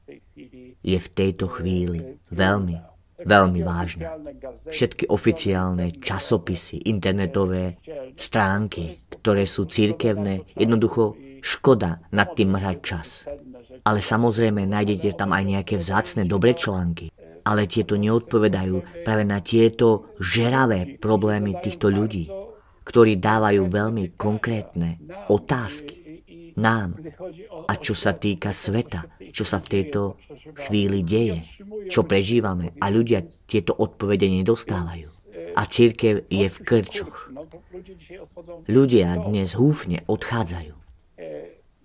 je 0.82 0.98
v 0.98 1.08
tejto 1.14 1.46
chvíli 1.48 2.18
veľmi, 2.34 2.76
veľmi 3.22 3.60
vážna. 3.62 4.18
Všetky 4.66 5.08
oficiálne 5.08 5.94
časopisy, 6.02 6.90
internetové 6.90 7.78
stránky, 8.18 9.02
ktoré 9.08 9.46
sú 9.46 9.70
církevné, 9.70 10.46
jednoducho 10.58 11.16
škoda 11.42 12.02
nad 12.10 12.34
tým 12.34 12.58
mrhať 12.58 12.78
čas. 12.82 13.08
Ale 13.82 13.98
samozrejme 13.98 14.62
nájdete 14.66 15.18
tam 15.18 15.34
aj 15.34 15.42
nejaké 15.46 15.74
vzácne 15.78 16.26
dobré 16.26 16.54
články. 16.54 17.10
Ale 17.42 17.66
tieto 17.66 17.98
neodpovedajú 17.98 19.02
práve 19.02 19.26
na 19.26 19.42
tieto 19.42 20.14
žeravé 20.22 20.98
problémy 21.02 21.58
týchto 21.58 21.90
ľudí 21.90 22.30
ktorí 22.82 23.18
dávajú 23.18 23.70
veľmi 23.70 24.18
konkrétne 24.18 24.98
otázky 25.30 26.01
nám. 26.56 26.98
A 27.68 27.72
čo 27.78 27.94
sa 27.96 28.12
týka 28.16 28.52
sveta, 28.52 29.08
čo 29.32 29.44
sa 29.46 29.58
v 29.62 29.70
tejto 29.78 30.20
chvíli 30.66 31.04
deje, 31.04 31.44
čo 31.88 32.04
prežívame 32.04 32.76
a 32.78 32.88
ľudia 32.88 33.24
tieto 33.46 33.72
odpovede 33.76 34.28
nedostávajú. 34.28 35.08
A 35.52 35.62
církev 35.68 36.24
je 36.32 36.46
v 36.48 36.58
krčoch. 36.64 37.28
Ľudia 38.68 39.16
dnes 39.28 39.52
húfne 39.56 40.04
odchádzajú. 40.08 40.74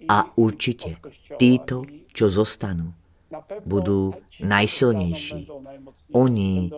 A 0.07 0.17
určite 0.39 1.03
títo, 1.35 1.83
čo 2.15 2.31
zostanú, 2.31 2.95
budú 3.67 4.15
najsilnejší. 4.39 5.51
Oni 6.15 6.71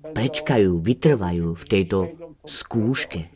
prečkajú, 0.00 0.80
vytrvajú 0.80 1.52
v 1.52 1.64
tejto 1.68 1.98
skúške 2.46 3.28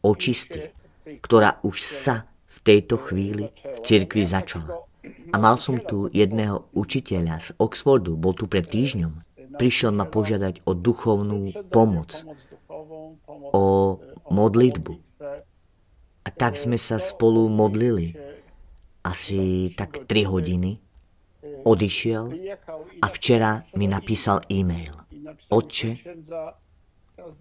očisty, 0.00 0.72
ktorá 1.20 1.60
už 1.66 1.82
sa 1.82 2.31
tejto 2.62 2.96
chvíli 2.98 3.50
v 3.50 3.78
cirkvi 3.82 4.22
začala. 4.26 4.86
A 5.32 5.36
mal 5.38 5.58
som 5.58 5.80
tu 5.82 6.06
jedného 6.12 6.70
učiteľa 6.76 7.36
z 7.42 7.48
Oxfordu, 7.58 8.14
bol 8.14 8.36
tu 8.36 8.46
pred 8.46 8.62
týždňom. 8.62 9.18
Prišiel 9.58 9.92
ma 9.92 10.06
požiadať 10.08 10.64
o 10.64 10.72
duchovnú 10.72 11.52
pomoc, 11.68 12.24
o 13.52 13.98
modlitbu. 14.30 14.92
A 16.22 16.28
tak 16.30 16.54
sme 16.54 16.78
sa 16.78 17.02
spolu 17.02 17.50
modlili. 17.50 18.14
Asi 19.02 19.74
tak 19.74 20.06
3 20.06 20.30
hodiny. 20.30 20.78
Odišiel 21.66 22.24
a 23.02 23.06
včera 23.10 23.66
mi 23.74 23.90
napísal 23.90 24.46
e-mail. 24.46 24.94
Otče, 25.50 25.98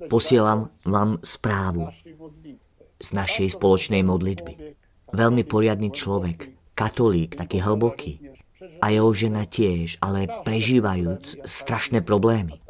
Posielam 0.10 0.70
vám 0.86 1.18
správu 1.26 1.90
z 3.02 3.08
našej 3.18 3.58
spoločnej 3.58 4.06
modlitby. 4.06 4.78
Veľmi 5.12 5.44
poriadny 5.44 5.92
človek, 5.92 6.52
katolík, 6.74 7.36
taký 7.36 7.60
hlboký. 7.62 8.32
A 8.82 8.90
jeho 8.90 9.10
žena 9.14 9.46
tiež, 9.46 10.02
ale 10.02 10.26
prežívajúc 10.46 11.46
strašné 11.46 12.02
problémy 12.02 12.62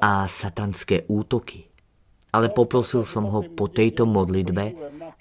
a 0.00 0.24
satanské 0.24 1.04
útoky. 1.08 1.70
ale 2.30 2.46
poprosil 2.50 3.02
som 3.02 3.26
ho 3.26 3.42
po 3.42 3.66
tejto 3.66 4.06
modlitbe, 4.06 4.74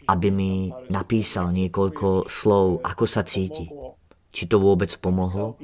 aby 0.09 0.27
mi 0.29 0.69
napísal 0.89 1.49
niekoľko 1.53 2.29
slov, 2.29 2.81
ako 2.85 3.05
sa 3.09 3.25
cíti. 3.25 3.69
Či 4.29 4.45
to 4.45 4.61
vôbec 4.61 4.93
pomohlo? 5.01 5.57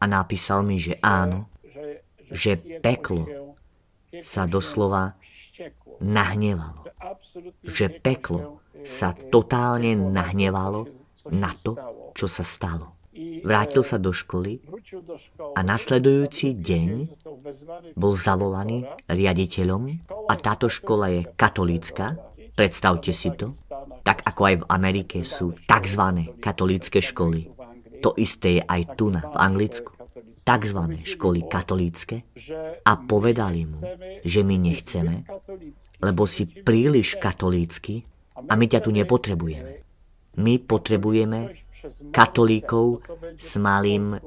A 0.00 0.04
napísal 0.08 0.64
mi, 0.64 0.80
že 0.80 0.96
áno, 1.04 1.52
že 2.32 2.56
peklo 2.80 3.52
sa 4.24 4.48
doslova 4.48 5.20
nahnevalo. 6.00 6.88
Že 7.60 8.00
peklo 8.00 8.64
sa 8.86 9.10
totálne 9.12 9.98
nahnevalo 9.98 10.86
na 11.34 11.50
to, 11.58 11.74
čo 12.14 12.30
sa 12.30 12.46
stalo. 12.46 12.96
Vrátil 13.16 13.80
sa 13.80 13.96
do 13.96 14.12
školy 14.12 14.60
a 15.56 15.60
nasledujúci 15.64 16.52
deň 16.52 16.90
bol 17.96 18.12
zavolaný 18.12 18.84
riaditeľom 19.08 19.82
a 20.28 20.34
táto 20.36 20.68
škola 20.68 21.08
je 21.10 21.22
katolícka. 21.34 22.16
Predstavte 22.52 23.12
si 23.16 23.32
to. 23.32 23.56
Tak 24.04 24.22
ako 24.24 24.40
aj 24.44 24.54
v 24.60 24.68
Amerike 24.68 25.18
sú 25.24 25.56
tzv. 25.56 26.02
katolícke 26.40 27.00
školy. 27.00 27.52
To 28.04 28.12
isté 28.20 28.60
je 28.60 28.62
aj 28.62 28.82
tu 29.00 29.08
na, 29.08 29.24
v 29.24 29.36
Anglicku. 29.40 29.92
Tzv. 30.46 30.80
školy 31.02 31.40
katolícke 31.50 32.22
a 32.86 32.92
povedali 33.02 33.66
mu, 33.66 33.82
že 34.22 34.46
my 34.46 34.56
nechceme, 34.60 35.26
lebo 35.98 36.22
si 36.28 36.46
príliš 36.46 37.18
katolícky 37.18 38.06
a 38.36 38.52
my 38.52 38.66
ťa 38.68 38.80
tu 38.84 38.92
nepotrebujeme. 38.92 39.72
My 40.36 40.60
potrebujeme 40.60 41.56
katolíkov 42.12 43.00
s 43.40 43.56
malým 43.56 44.20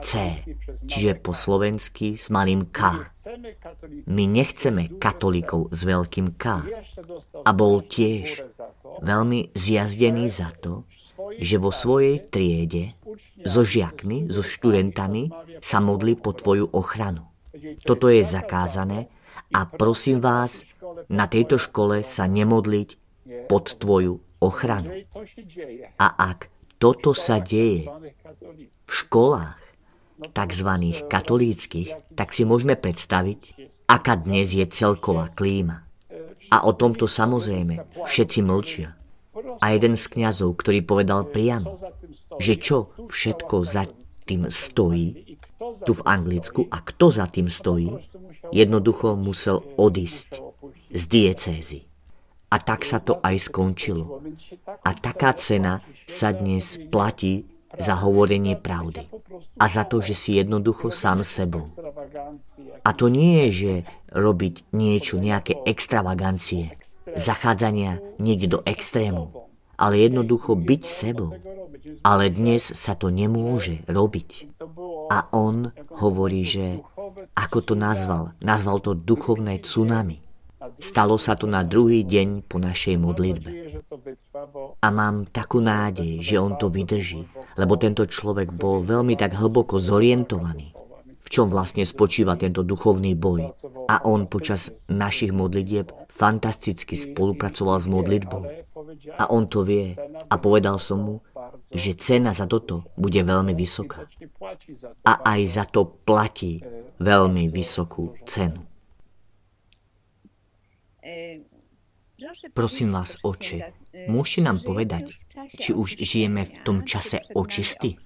C, 0.00 0.40
čiže 0.88 1.20
po 1.20 1.36
slovensky 1.36 2.16
s 2.16 2.32
malým 2.32 2.72
K. 2.72 3.12
My 4.08 4.24
nechceme 4.24 4.96
katolíkov 4.96 5.68
s 5.68 5.84
veľkým 5.84 6.40
K. 6.40 6.44
A 7.44 7.50
bol 7.52 7.84
tiež 7.84 8.48
veľmi 9.04 9.52
zjazdený 9.52 10.32
za 10.32 10.48
to, 10.56 10.88
že 11.36 11.60
vo 11.60 11.68
svojej 11.68 12.24
triede 12.32 12.96
so 13.44 13.68
žiakmi, 13.68 14.32
so 14.32 14.40
študentami 14.40 15.28
sa 15.60 15.84
modli 15.84 16.16
po 16.16 16.32
tvoju 16.32 16.72
ochranu. 16.72 17.28
Toto 17.84 18.08
je 18.08 18.24
zakázané 18.24 19.12
a 19.52 19.68
prosím 19.68 20.24
vás, 20.24 20.64
na 21.12 21.28
tejto 21.28 21.60
škole 21.60 22.00
sa 22.00 22.24
nemodliť 22.24 23.01
pod 23.52 23.76
tvoju 23.76 24.16
ochranu. 24.40 25.04
A 26.00 26.06
ak 26.32 26.48
toto 26.80 27.12
sa 27.12 27.36
deje 27.36 27.84
v 28.88 28.90
školách 28.90 29.60
tzv. 30.32 30.70
katolíckých, 31.04 32.16
tak 32.16 32.32
si 32.32 32.48
môžeme 32.48 32.80
predstaviť, 32.80 33.68
aká 33.92 34.16
dnes 34.16 34.56
je 34.56 34.64
celková 34.64 35.28
klíma. 35.36 35.84
A 36.48 36.64
o 36.64 36.72
tomto 36.72 37.04
samozrejme 37.04 37.84
všetci 38.08 38.40
mlčia. 38.40 38.96
A 39.60 39.76
jeden 39.76 40.00
z 40.00 40.04
kňazov, 40.08 40.56
ktorý 40.56 40.80
povedal 40.80 41.28
priamo, 41.28 41.76
že 42.40 42.56
čo 42.56 42.96
všetko 43.12 43.56
za 43.68 43.84
tým 44.24 44.48
stojí, 44.48 45.36
tu 45.84 45.92
v 45.92 46.02
Anglicku, 46.08 46.72
a 46.72 46.80
kto 46.80 47.12
za 47.12 47.28
tým 47.28 47.52
stojí, 47.52 47.92
jednoducho 48.48 49.12
musel 49.12 49.60
odísť 49.76 50.40
z 50.92 51.02
diecézy. 51.04 51.91
A 52.52 52.60
tak 52.60 52.84
sa 52.84 53.00
to 53.00 53.16
aj 53.24 53.48
skončilo. 53.48 54.20
A 54.84 54.92
taká 54.92 55.32
cena 55.32 55.80
sa 56.04 56.36
dnes 56.36 56.76
platí 56.92 57.48
za 57.80 57.96
hovorenie 57.96 58.60
pravdy. 58.60 59.08
A 59.56 59.64
za 59.72 59.88
to, 59.88 60.04
že 60.04 60.12
si 60.12 60.36
jednoducho 60.36 60.92
sám 60.92 61.24
sebou. 61.24 61.64
A 62.84 62.90
to 62.92 63.08
nie 63.08 63.48
je, 63.48 63.50
že 63.50 63.72
robiť 64.12 64.68
niečo, 64.76 65.16
nejaké 65.16 65.56
extravagancie, 65.64 66.76
zachádzania 67.08 68.04
niekde 68.20 68.58
do 68.58 68.60
extrému, 68.68 69.32
ale 69.80 70.04
jednoducho 70.04 70.52
byť 70.52 70.82
sebou. 70.84 71.32
Ale 72.04 72.30
dnes 72.30 72.62
sa 72.62 72.92
to 72.92 73.08
nemôže 73.08 73.82
robiť. 73.88 74.60
A 75.08 75.32
on 75.32 75.72
hovorí, 75.88 76.44
že 76.44 76.84
ako 77.32 77.58
to 77.64 77.74
nazval? 77.74 78.36
Nazval 78.44 78.78
to 78.84 78.92
duchovné 78.92 79.64
tsunami. 79.64 80.20
Stalo 80.78 81.18
sa 81.18 81.34
to 81.34 81.50
na 81.50 81.66
druhý 81.66 82.06
deň 82.06 82.46
po 82.46 82.62
našej 82.62 82.94
modlitbe. 82.98 83.50
A 84.82 84.88
mám 84.90 85.26
takú 85.30 85.58
nádej, 85.58 86.22
že 86.22 86.38
on 86.38 86.54
to 86.58 86.70
vydrží, 86.70 87.26
lebo 87.58 87.74
tento 87.78 88.06
človek 88.06 88.50
bol 88.54 88.82
veľmi 88.82 89.18
tak 89.18 89.34
hlboko 89.34 89.82
zorientovaný, 89.82 90.74
v 91.22 91.28
čom 91.30 91.50
vlastne 91.50 91.82
spočíva 91.86 92.38
tento 92.38 92.62
duchovný 92.62 93.14
boj. 93.18 93.54
A 93.90 94.06
on 94.06 94.30
počas 94.30 94.70
našich 94.86 95.34
modlitieb 95.34 95.90
fantasticky 96.08 96.94
spolupracoval 96.94 97.82
s 97.82 97.86
modlitbou. 97.90 98.42
A 99.18 99.24
on 99.32 99.50
to 99.50 99.66
vie. 99.66 99.98
A 100.30 100.34
povedal 100.38 100.78
som 100.78 101.02
mu, 101.02 101.14
že 101.72 101.98
cena 101.98 102.30
za 102.36 102.46
toto 102.46 102.86
bude 102.94 103.18
veľmi 103.18 103.56
vysoká. 103.56 104.06
A 105.02 105.12
aj 105.26 105.40
za 105.48 105.64
to 105.66 105.88
platí 106.06 106.62
veľmi 107.02 107.50
vysokú 107.50 108.14
cenu. 108.28 108.71
Prosím 112.54 112.94
vás, 112.94 113.18
oče, 113.26 113.74
môžete 114.06 114.40
nám 114.46 114.62
povedať, 114.62 115.18
či 115.50 115.74
už 115.74 115.98
žijeme 115.98 116.46
v 116.46 116.54
tom 116.62 116.86
čase 116.86 117.18
očisty, 117.34 117.98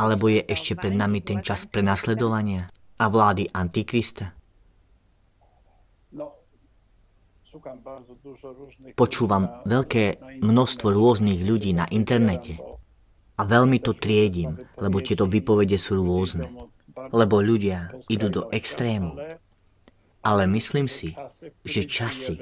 alebo 0.00 0.32
je 0.32 0.40
ešte 0.40 0.72
pred 0.72 0.96
nami 0.96 1.20
ten 1.20 1.44
čas 1.44 1.68
prenasledovania 1.68 2.72
a 2.96 3.04
vlády 3.12 3.52
Antikrista? 3.52 4.32
Počúvam 8.96 9.44
veľké 9.68 10.04
množstvo 10.40 10.88
rôznych 10.88 11.44
ľudí 11.44 11.76
na 11.76 11.84
internete 11.92 12.56
a 13.36 13.42
veľmi 13.44 13.76
to 13.84 13.92
triedím, 13.92 14.56
lebo 14.80 15.04
tieto 15.04 15.28
vypovede 15.28 15.76
sú 15.76 16.00
rôzne. 16.00 16.48
Lebo 17.12 17.44
ľudia 17.44 17.92
idú 18.08 18.32
do 18.32 18.42
extrému 18.48 19.20
ale 20.22 20.46
myslím 20.46 20.86
si, 20.86 21.14
že 21.66 21.82
časy, 21.86 22.38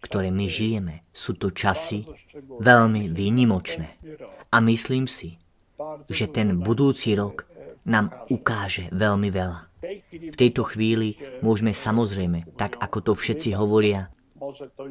ktoré 0.00 0.30
my 0.30 0.46
žijeme, 0.46 0.94
sú 1.10 1.34
to 1.34 1.50
časy 1.50 2.06
veľmi 2.62 3.10
výnimočné. 3.10 3.98
A 4.54 4.56
myslím 4.62 5.10
si, 5.10 5.38
že 6.06 6.30
ten 6.30 6.62
budúci 6.62 7.18
rok 7.18 7.46
nám 7.82 8.14
ukáže 8.30 8.86
veľmi 8.94 9.28
veľa. 9.34 9.60
V 10.32 10.36
tejto 10.38 10.62
chvíli 10.62 11.18
môžeme 11.42 11.74
samozrejme, 11.74 12.54
tak 12.54 12.78
ako 12.78 13.10
to 13.10 13.12
všetci 13.18 13.58
hovoria, 13.58 14.14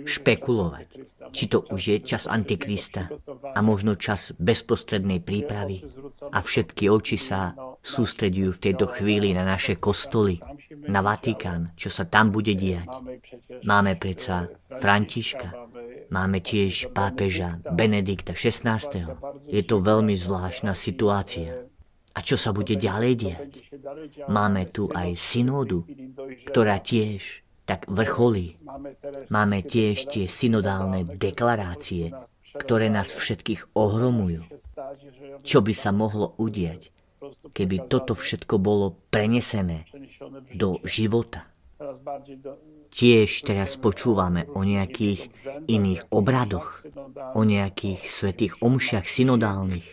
špekulovať, 0.08 0.88
či 1.36 1.43
to 1.52 1.67
už 1.67 1.82
je 1.82 1.97
čas 2.04 2.24
Antikrista 2.24 3.12
a 3.52 3.60
možno 3.60 4.00
čas 4.00 4.32
bezprostrednej 4.39 5.19
prípravy 5.19 5.84
a 6.32 6.39
všetky 6.39 6.88
oči 6.88 7.19
sa 7.19 7.56
sústredujú 7.84 8.56
v 8.56 8.63
tejto 8.63 8.88
chvíli 8.88 9.36
na 9.36 9.43
naše 9.43 9.76
kostoly, 9.76 10.39
na 10.75 11.03
Vatikán, 11.03 11.73
čo 11.75 11.91
sa 11.91 12.07
tam 12.07 12.31
bude 12.31 12.55
diať. 12.55 12.88
Máme 13.67 13.99
predsa 13.99 14.47
Františka, 14.67 15.51
máme 16.12 16.39
tiež 16.39 16.91
pápeža 16.95 17.60
Benedikta 17.67 18.31
XVI. 18.31 18.79
Je 19.47 19.62
to 19.63 19.84
veľmi 19.84 20.15
zvláštna 20.15 20.71
situácia. 20.75 21.67
A 22.12 22.19
čo 22.19 22.36
sa 22.36 22.51
bude 22.51 22.75
ďalej 22.75 23.13
diať? 23.15 23.51
Máme 24.27 24.67
tu 24.67 24.91
aj 24.91 25.15
synódu, 25.15 25.88
ktorá 26.51 26.84
tiež 26.84 27.43
tak 27.63 27.88
vrcholí. 27.88 28.60
Máme 29.31 29.63
tiež 29.63 30.12
tie 30.12 30.27
synodálne 30.27 31.07
deklarácie, 31.07 32.12
ktoré 32.51 32.91
nás 32.91 33.07
všetkých 33.07 33.71
ohromujú. 33.79 34.43
Čo 35.47 35.63
by 35.63 35.73
sa 35.73 35.95
mohlo 35.95 36.36
udieť, 36.36 36.91
keby 37.55 37.88
toto 37.88 38.12
všetko 38.12 38.60
bolo 38.60 38.99
prenesené 39.07 39.88
do 40.53 40.77
života. 40.86 41.49
Tiež 42.91 43.47
teraz 43.47 43.79
počúvame 43.79 44.45
o 44.53 44.62
nejakých 44.62 45.31
iných 45.65 46.12
obradoch, 46.13 46.84
o 47.34 47.41
nejakých 47.41 48.01
svetých 48.05 48.53
omšiach 48.62 49.07
synodálnych, 49.07 49.88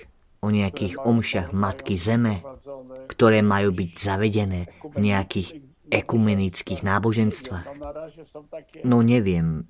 o 0.44 0.48
nejakých 0.52 1.00
omšiach 1.00 1.48
Matky 1.54 1.96
Zeme, 1.96 2.44
ktoré 3.08 3.40
majú 3.40 3.72
byť 3.72 3.90
zavedené 3.96 4.68
v 4.82 4.98
nejakých 4.98 5.48
ekumenických 5.88 6.84
náboženstvách. 6.84 7.66
No 8.84 9.00
neviem, 9.00 9.64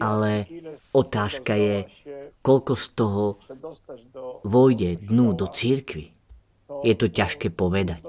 ale 0.00 0.48
otázka 0.96 1.52
je, 1.52 1.76
koľko 2.40 2.72
z 2.72 2.86
toho 2.96 3.24
vojde 4.48 5.04
dnu 5.04 5.36
do 5.36 5.46
církvy. 5.52 6.17
Je 6.84 6.94
to 6.94 7.08
ťažké 7.08 7.48
povedať, 7.48 8.04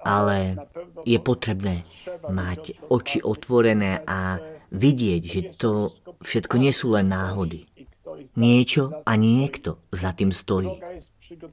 ale 0.00 0.56
je 1.02 1.18
potrebné 1.18 1.82
mať 2.30 2.78
oči 2.86 3.18
otvorené 3.20 4.06
a 4.06 4.38
vidieť, 4.70 5.22
že 5.26 5.40
to 5.58 5.98
všetko 6.22 6.54
nie 6.62 6.70
sú 6.70 6.94
len 6.94 7.10
náhody. 7.10 7.66
Niečo 8.38 9.02
a 9.02 9.12
niekto 9.18 9.82
za 9.90 10.14
tým 10.14 10.30
stojí. 10.30 10.78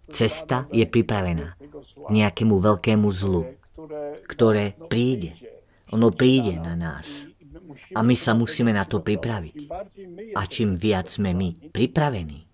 Cesta 0.09 0.65
je 0.73 0.85
pripravená 0.85 1.57
k 1.57 2.09
nejakému 2.09 2.57
veľkému 2.57 3.07
zlu, 3.13 3.57
ktoré 4.25 4.73
príde. 4.89 5.37
Ono 5.93 6.09
príde 6.09 6.57
na 6.57 6.73
nás. 6.73 7.29
A 7.93 8.01
my 8.01 8.17
sa 8.17 8.33
musíme 8.33 8.73
na 8.73 8.83
to 8.89 8.99
pripraviť. 8.99 9.69
A 10.33 10.41
čím 10.49 10.75
viac 10.75 11.07
sme 11.07 11.31
my 11.31 11.71
pripravení, 11.71 12.46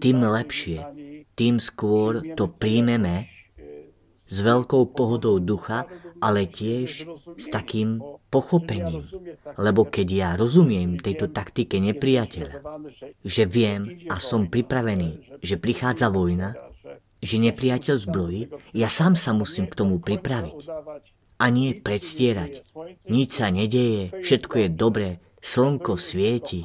tým 0.00 0.18
lepšie, 0.24 0.78
tým 1.36 1.60
skôr 1.60 2.22
to 2.34 2.50
príjmeme 2.50 3.28
s 4.26 4.42
veľkou 4.42 4.90
pohodou 4.90 5.38
ducha, 5.38 5.86
ale 6.18 6.50
tiež 6.50 7.06
s 7.38 7.46
takým 7.52 8.02
pochopením. 8.26 9.06
Lebo 9.54 9.86
keď 9.86 10.08
ja 10.10 10.30
rozumiem 10.34 10.98
tejto 10.98 11.30
taktike 11.30 11.78
nepriateľa, 11.78 12.58
že 13.22 13.44
viem 13.46 14.02
a 14.10 14.18
som 14.18 14.50
pripravený, 14.50 15.40
že 15.44 15.60
prichádza 15.60 16.10
vojna, 16.10 16.58
že 17.22 17.36
nepriateľ 17.38 17.96
zbrojí, 18.02 18.42
ja 18.74 18.88
sám 18.90 19.14
sa 19.14 19.30
musím 19.32 19.70
k 19.70 19.78
tomu 19.78 20.02
pripraviť. 20.02 20.58
A 21.36 21.52
nie 21.52 21.76
predstierať. 21.76 22.64
Nič 23.12 23.28
sa 23.36 23.52
nedeje, 23.52 24.08
všetko 24.24 24.54
je 24.56 24.68
dobré, 24.72 25.08
slnko 25.44 26.00
svieti. 26.00 26.64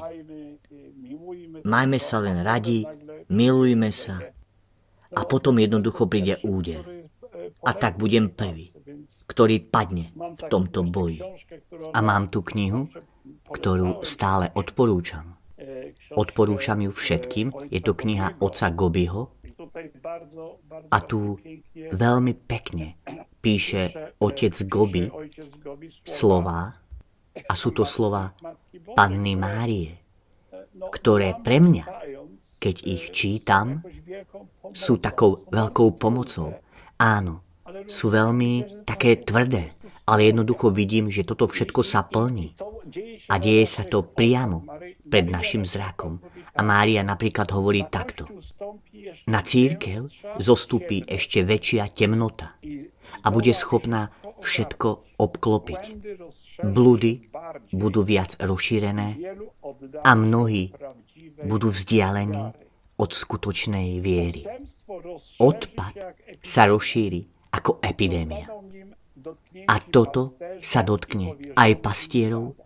Majme 1.64 2.00
sa 2.02 2.18
len 2.20 2.42
radi, 2.42 2.86
milujme 3.30 3.90
sa 3.94 4.20
a 5.12 5.22
potom 5.28 5.60
jednoducho 5.60 6.08
príde 6.08 6.40
úder 6.42 7.02
a 7.62 7.72
tak 7.78 7.98
budem 7.98 8.32
prvý, 8.32 8.74
ktorý 9.28 9.62
padne 9.62 10.14
v 10.16 10.44
tomto 10.50 10.88
boji. 10.88 11.22
A 11.94 12.00
mám 12.02 12.32
tu 12.32 12.42
knihu, 12.42 12.90
ktorú 13.52 14.02
stále 14.08 14.50
odporúčam. 14.56 15.38
Odporúčam 16.18 16.82
ju 16.82 16.92
všetkým. 16.92 17.70
Je 17.70 17.80
to 17.84 17.94
kniha 17.94 18.42
oca 18.42 18.68
Gobiho. 18.74 19.38
A 20.90 20.98
tu 21.06 21.38
veľmi 21.76 22.34
pekne 22.34 22.98
píše 23.40 24.16
otec 24.18 24.54
Gobi 24.66 25.06
slova 26.02 26.74
a 27.32 27.54
sú 27.54 27.70
to 27.72 27.86
slova 27.86 28.34
Panny 28.98 29.38
Márie, 29.38 30.01
ktoré 30.78 31.36
pre 31.42 31.60
mňa, 31.60 31.86
keď 32.62 32.76
ich 32.86 33.04
čítam, 33.12 33.82
sú 34.72 35.02
takou 35.02 35.46
veľkou 35.50 35.98
pomocou. 35.98 36.56
Áno, 37.02 37.42
sú 37.90 38.14
veľmi 38.14 38.84
také 38.86 39.18
tvrdé, 39.20 39.74
ale 40.06 40.30
jednoducho 40.30 40.70
vidím, 40.70 41.10
že 41.10 41.26
toto 41.26 41.50
všetko 41.50 41.82
sa 41.82 42.06
plní. 42.06 42.54
A 43.32 43.40
deje 43.40 43.66
sa 43.66 43.88
to 43.88 44.04
priamo 44.04 44.68
pred 45.08 45.26
našim 45.32 45.64
zrakom. 45.64 46.20
A 46.52 46.62
Mária 46.62 47.00
napríklad 47.02 47.48
hovorí 47.56 47.88
takto. 47.88 48.28
Na 49.32 49.40
církev 49.40 50.12
zostupí 50.38 51.00
ešte 51.08 51.42
väčšia 51.48 51.88
temnota 51.96 52.60
a 53.24 53.28
bude 53.32 53.56
schopná 53.56 54.12
všetko 54.44 55.16
obklopiť. 55.16 55.82
Bludy 56.60 57.32
budú 57.72 58.04
viac 58.04 58.36
rozšírené 58.36 59.18
a 60.04 60.12
mnohí 60.18 60.76
budú 61.48 61.72
vzdialení 61.72 62.52
od 63.00 63.10
skutočnej 63.10 63.98
viery. 64.04 64.46
Odpad 65.40 65.96
sa 66.44 66.68
rozšíri 66.68 67.52
ako 67.56 67.80
epidémia. 67.82 68.46
A 69.70 69.76
toto 69.80 70.36
sa 70.62 70.82
dotkne 70.82 71.38
aj 71.56 71.72
pastierov, 71.82 72.58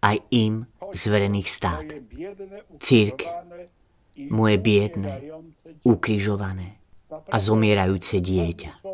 aj 0.00 0.24
im 0.32 0.64
zverených 0.92 1.48
stát. 1.48 1.86
Círke, 2.80 3.28
moje 4.28 4.56
biedné, 4.58 5.30
ukrižované 5.84 6.80
a 7.08 7.36
zomierajúce 7.40 8.20
dieťa. 8.20 8.84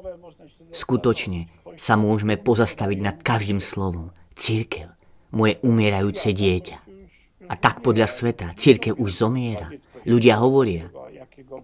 Skutočne 0.75 1.51
sa 1.75 1.95
môžeme 1.99 2.39
pozastaviť 2.39 2.99
nad 3.03 3.17
každým 3.23 3.59
slovom. 3.59 4.15
Církev, 4.35 4.91
moje 5.31 5.59
umierajúce 5.63 6.35
dieťa. 6.35 6.79
A 7.49 7.55
tak 7.61 7.85
podľa 7.85 8.09
sveta, 8.09 8.55
církev 8.57 8.97
už 8.99 9.11
zomiera. 9.25 9.71
Ľudia 10.05 10.41
hovoria, 10.43 10.91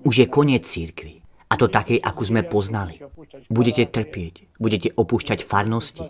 už 0.06 0.14
je 0.22 0.26
koniec 0.30 0.64
církvy. 0.64 1.20
A 1.50 1.58
to 1.58 1.66
takej, 1.66 1.98
akú 1.98 2.22
sme 2.22 2.46
poznali. 2.46 3.02
Budete 3.50 3.82
trpieť, 3.90 4.54
budete 4.62 4.94
opúšťať 4.94 5.42
farnosti. 5.42 6.06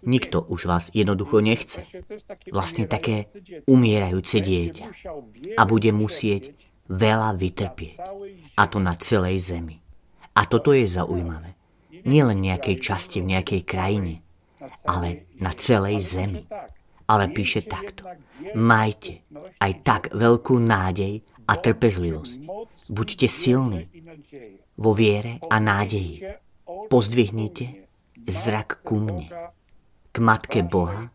Nikto 0.00 0.48
už 0.48 0.64
vás 0.64 0.88
jednoducho 0.96 1.44
nechce. 1.44 1.84
Vlastne 2.48 2.88
také 2.88 3.28
umierajúce 3.68 4.40
dieťa. 4.40 4.86
A 5.60 5.62
bude 5.68 5.92
musieť 5.92 6.56
veľa 6.88 7.36
vytrpieť. 7.36 8.00
A 8.56 8.64
to 8.64 8.80
na 8.80 8.96
celej 8.96 9.52
zemi. 9.52 9.84
A 10.32 10.48
toto 10.48 10.72
je 10.72 10.88
zaujímavé. 10.88 11.52
Nie 12.08 12.24
len 12.24 12.40
nejakej 12.40 12.80
časti 12.80 13.20
v 13.20 13.36
nejakej 13.36 13.68
krajine, 13.68 14.24
ale 14.88 15.27
na 15.38 15.54
celej 15.54 16.02
zemi. 16.02 16.42
Ale 17.08 17.32
píše 17.32 17.64
takto. 17.64 18.04
Majte 18.52 19.24
aj 19.58 19.72
tak 19.80 20.02
veľkú 20.12 20.60
nádej 20.60 21.24
a 21.48 21.52
trpezlivosť. 21.56 22.40
Buďte 22.92 23.28
silní 23.28 23.88
vo 24.76 24.92
viere 24.92 25.40
a 25.48 25.56
nádeji. 25.56 26.28
Pozdvihnite 26.88 27.88
zrak 28.28 28.84
ku 28.84 29.00
mne, 29.00 29.28
k 30.12 30.16
Matke 30.20 30.60
Boha 30.60 31.08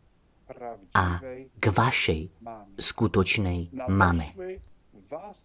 a 0.93 1.05
k 1.57 1.65
vašej 1.69 2.21
skutočnej 2.77 3.73
mame. 3.89 4.33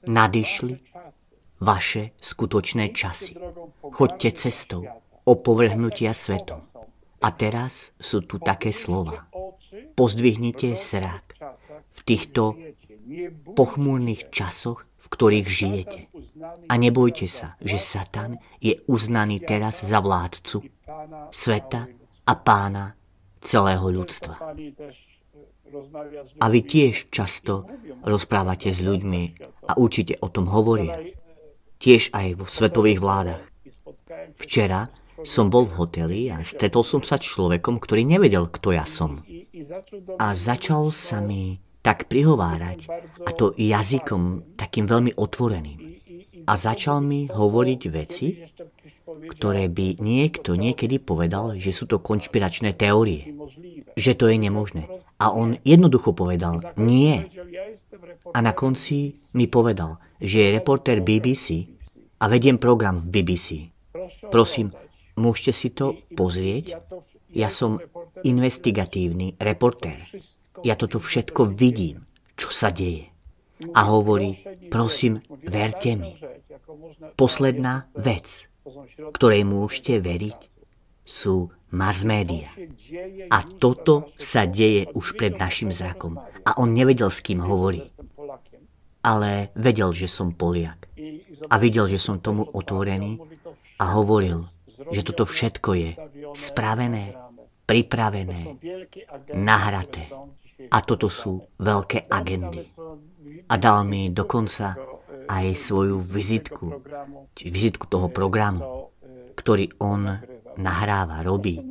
Nadišli 0.08 0.74
vaše 1.60 2.16
skutočné 2.20 2.92
časy. 2.96 3.36
Choďte 3.84 4.30
cestou 4.36 4.84
opovrhnutia 5.28 6.16
svetom. 6.16 6.67
A 7.18 7.28
teraz 7.34 7.90
sú 7.98 8.22
tu 8.22 8.38
také 8.38 8.70
slova. 8.70 9.26
Pozdvihnite 9.98 10.78
zrak 10.78 11.34
v 11.94 12.00
týchto 12.06 12.54
pochmúrnych 13.56 14.30
časoch 14.30 14.88
v 14.98 15.06
ktorých 15.06 15.48
žijete. 15.48 16.00
A 16.68 16.74
nebojte 16.76 17.30
sa, 17.30 17.54
že 17.62 17.78
Satan 17.78 18.42
je 18.58 18.82
uznaný 18.90 19.38
teraz 19.40 19.86
za 19.86 20.02
vládcu 20.02 20.66
sveta 21.30 21.86
a 22.26 22.32
pána 22.34 22.98
celého 23.38 23.86
ľudstva. 23.88 24.36
A 26.42 26.46
vy 26.48 26.60
tiež 26.64 27.12
často 27.14 27.68
rozprávate 28.02 28.72
s 28.74 28.82
ľuďmi 28.82 29.22
a 29.70 29.72
určite 29.78 30.18
o 30.18 30.28
tom 30.28 30.50
hovoria. 30.50 30.98
Tiež 31.78 32.10
aj 32.10 32.42
vo 32.42 32.46
svetových 32.48 32.98
vládach. 32.98 33.42
Včera 34.34 34.90
som 35.24 35.50
bol 35.50 35.66
v 35.66 35.76
hoteli 35.78 36.20
a 36.30 36.42
stretol 36.46 36.86
som 36.86 37.02
sa 37.02 37.18
človekom, 37.18 37.82
ktorý 37.82 38.06
nevedel, 38.06 38.46
kto 38.46 38.74
ja 38.74 38.86
som. 38.86 39.22
A 40.18 40.34
začal 40.36 40.90
sa 40.94 41.18
mi 41.18 41.58
tak 41.82 42.10
prihovárať, 42.10 42.90
a 43.24 43.30
to 43.32 43.54
jazykom 43.56 44.54
takým 44.58 44.84
veľmi 44.84 45.16
otvoreným. 45.16 45.78
A 46.48 46.52
začal 46.56 47.00
mi 47.00 47.28
hovoriť 47.28 47.80
veci, 47.92 48.44
ktoré 49.08 49.68
by 49.68 50.00
niekto 50.00 50.54
niekedy 50.54 51.00
povedal, 51.00 51.56
že 51.56 51.72
sú 51.72 51.88
to 51.88 52.00
konšpiračné 52.00 52.76
teórie, 52.76 53.32
že 53.96 54.14
to 54.14 54.28
je 54.28 54.36
nemožné. 54.36 54.86
A 55.18 55.34
on 55.34 55.58
jednoducho 55.66 56.14
povedal, 56.14 56.62
nie. 56.78 57.26
A 58.30 58.38
na 58.38 58.52
konci 58.54 59.18
mi 59.34 59.50
povedal, 59.50 59.98
že 60.22 60.46
je 60.46 60.54
reportér 60.54 61.02
BBC 61.02 61.66
a 62.22 62.30
vediem 62.30 62.58
program 62.58 63.02
v 63.02 63.08
BBC. 63.10 63.46
Prosím, 64.30 64.70
môžete 65.18 65.52
si 65.52 65.68
to 65.74 65.98
pozrieť? 66.14 66.78
Ja 67.34 67.52
som 67.52 67.82
investigatívny 68.24 69.36
reportér. 69.36 70.08
Ja 70.64 70.74
toto 70.74 70.98
všetko 70.98 71.52
vidím, 71.52 72.08
čo 72.38 72.48
sa 72.48 72.72
deje. 72.72 73.12
A 73.74 73.90
hovorí, 73.90 74.38
prosím, 74.70 75.18
verte 75.44 75.98
mi. 75.98 76.14
Posledná 77.18 77.90
vec, 77.98 78.46
ktorej 79.12 79.42
môžete 79.42 79.98
veriť, 79.98 80.38
sú 81.02 81.50
mass 81.72 82.04
media. 82.04 82.52
A 83.32 83.42
toto 83.42 84.12
sa 84.20 84.46
deje 84.46 84.88
už 84.94 85.18
pred 85.18 85.34
našim 85.34 85.72
zrakom. 85.74 86.20
A 86.46 86.50
on 86.56 86.72
nevedel, 86.72 87.10
s 87.10 87.24
kým 87.24 87.42
hovorí. 87.42 87.90
Ale 89.02 89.50
vedel, 89.56 89.90
že 89.90 90.06
som 90.06 90.36
Poliak. 90.36 90.90
A 91.48 91.54
videl, 91.56 91.88
že 91.88 91.98
som 92.02 92.20
tomu 92.20 92.44
otvorený 92.44 93.18
a 93.78 93.94
hovoril, 93.94 94.46
že 94.90 95.02
toto 95.02 95.26
všetko 95.26 95.70
je 95.74 95.90
spravené, 96.34 97.14
pripravené, 97.66 98.56
nahraté. 99.34 100.08
A 100.68 100.82
toto 100.82 101.06
sú 101.06 101.38
veľké 101.58 102.10
agendy. 102.10 102.66
A 103.48 103.54
dal 103.56 103.86
mi 103.86 104.10
dokonca 104.10 104.74
aj 105.28 105.46
svoju 105.54 106.00
vizitku, 106.02 106.82
vizitku 107.36 107.84
toho 107.86 108.08
programu, 108.08 108.90
ktorý 109.36 109.70
on 109.78 110.18
nahráva, 110.58 111.22
robí. 111.22 111.62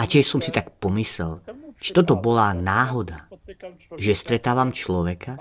A 0.00 0.08
tiež 0.08 0.24
som 0.24 0.40
si 0.40 0.48
tak 0.48 0.80
pomyslel, 0.80 1.44
či 1.80 1.96
toto 1.96 2.16
bola 2.16 2.52
náhoda, 2.52 3.24
že 3.96 4.16
stretávam 4.16 4.70
človeka, 4.70 5.36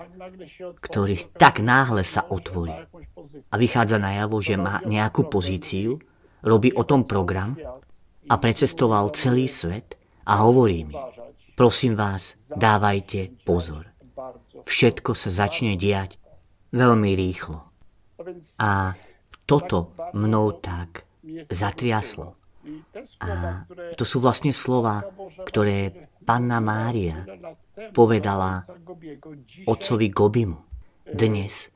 ktorý 0.79 1.29
tak 1.35 1.59
náhle 1.59 2.03
sa 2.03 2.25
otvorí 2.25 2.73
a 3.51 3.55
vychádza 3.55 3.99
najavo, 3.99 4.39
že 4.39 4.55
má 4.55 4.81
nejakú 4.87 5.27
pozíciu, 5.27 5.99
robí 6.43 6.71
o 6.73 6.83
tom 6.83 7.03
program 7.03 7.55
a 8.29 8.35
precestoval 8.37 9.11
celý 9.15 9.49
svet 9.49 9.97
a 10.29 10.45
hovorí 10.45 10.85
mi, 10.85 10.95
Prosím 11.59 11.99
vás, 11.99 12.39
dávajte 12.55 13.43
pozor. 13.43 13.91
Všetko 14.63 15.11
sa 15.11 15.27
začne 15.27 15.75
diať 15.75 16.15
veľmi 16.71 17.19
rýchlo. 17.19 17.67
A 18.63 18.95
toto 19.43 19.91
mnou 20.15 20.55
tak 20.63 21.03
zatriaslo. 21.51 22.39
A 23.19 23.67
to 23.99 24.07
sú 24.07 24.23
vlastne 24.23 24.55
slova, 24.55 25.03
ktoré 25.43 26.07
panna 26.23 26.63
Mária 26.63 27.27
povedala 27.91 28.63
otcovi 29.67 30.07
Gobimu. 30.15 30.63
Dnes 31.03 31.67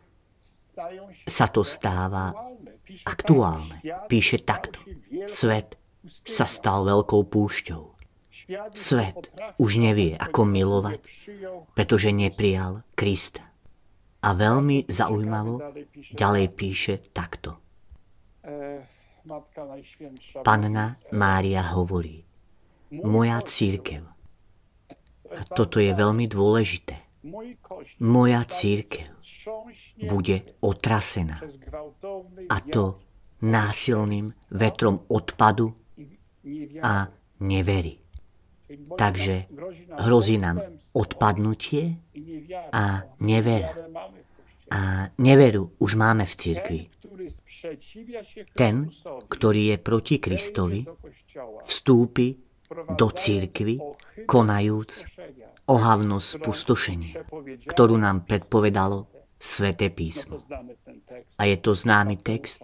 sa 1.28 1.52
to 1.52 1.68
stáva 1.68 2.32
aktuálne. 3.02 3.82
Píše 4.08 4.44
takto. 4.46 4.80
Svet 5.26 5.80
sa 6.24 6.46
stal 6.46 6.84
veľkou 6.84 7.26
púšťou. 7.28 7.84
Svet 8.76 9.32
už 9.56 9.72
nevie, 9.80 10.20
ako 10.20 10.44
milovať, 10.44 11.00
pretože 11.72 12.12
neprijal 12.12 12.84
Krista. 12.94 13.48
A 14.24 14.30
veľmi 14.32 14.88
zaujímavo 14.88 15.60
ďalej 16.16 16.46
píše 16.56 16.94
takto. 17.12 17.60
Panna 20.44 21.00
Mária 21.16 21.64
hovorí, 21.76 22.24
moja 22.92 23.40
církev. 23.44 24.04
A 25.34 25.42
toto 25.48 25.80
je 25.80 25.92
veľmi 25.96 26.28
dôležité. 26.28 27.00
Moja 28.04 28.44
církev 28.44 29.14
bude 29.98 30.42
otrasená. 30.60 31.42
A 32.50 32.58
to 32.60 33.00
násilným 33.44 34.32
vetrom 34.52 35.04
odpadu 35.08 35.76
a 36.82 37.08
neverí. 37.40 38.00
Takže 38.98 39.46
hrozí 40.00 40.38
nám 40.38 40.62
odpadnutie 40.94 42.00
a 42.74 43.04
nevera. 43.20 43.74
A 44.74 45.12
neveru 45.22 45.78
už 45.78 45.96
máme 45.96 46.26
v 46.26 46.34
cirkvi. 46.34 46.82
Ten, 48.58 48.90
ktorý 49.30 49.76
je 49.76 49.78
proti 49.78 50.16
Kristovi, 50.18 50.82
vstúpi 51.64 52.28
do 52.98 53.08
církvy, 53.14 53.78
konajúc 54.26 54.92
ohavnosť 55.70 56.28
spustošenia, 56.42 57.14
ktorú 57.70 57.96
nám 58.02 58.26
predpovedalo 58.26 59.13
Sveté 59.44 59.92
písmo. 59.92 60.40
A 61.36 61.44
je 61.44 61.60
to 61.60 61.76
známy 61.76 62.16
text 62.24 62.64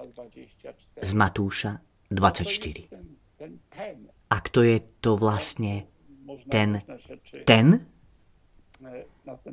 z 0.95 1.09
Matúša 1.11 1.83
24. 2.07 2.87
A 4.31 4.35
kto 4.39 4.59
je 4.63 4.77
to 5.03 5.19
vlastne 5.19 5.91
ten 6.47 6.79
ten? 7.43 7.83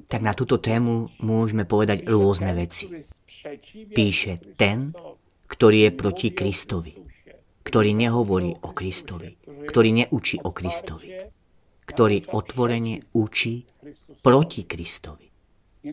Tak 0.06 0.22
na 0.22 0.38
túto 0.38 0.62
tému 0.62 1.10
môžeme 1.18 1.66
povedať 1.66 2.06
rôzne 2.06 2.54
veci. 2.54 2.86
Píše 3.90 4.54
ten, 4.54 4.94
ktorý 5.50 5.90
je 5.90 5.98
proti 5.98 6.28
Kristovi, 6.30 6.94
ktorý 7.66 7.90
nehovorí 7.90 8.54
o 8.62 8.70
Kristovi, 8.70 9.34
ktorý 9.66 10.06
neučí 10.06 10.38
o 10.38 10.54
Kristovi, 10.54 11.26
ktorý 11.90 12.30
otvorene 12.30 13.02
učí 13.18 13.66
proti 14.22 14.62
Kristovi 14.62 15.25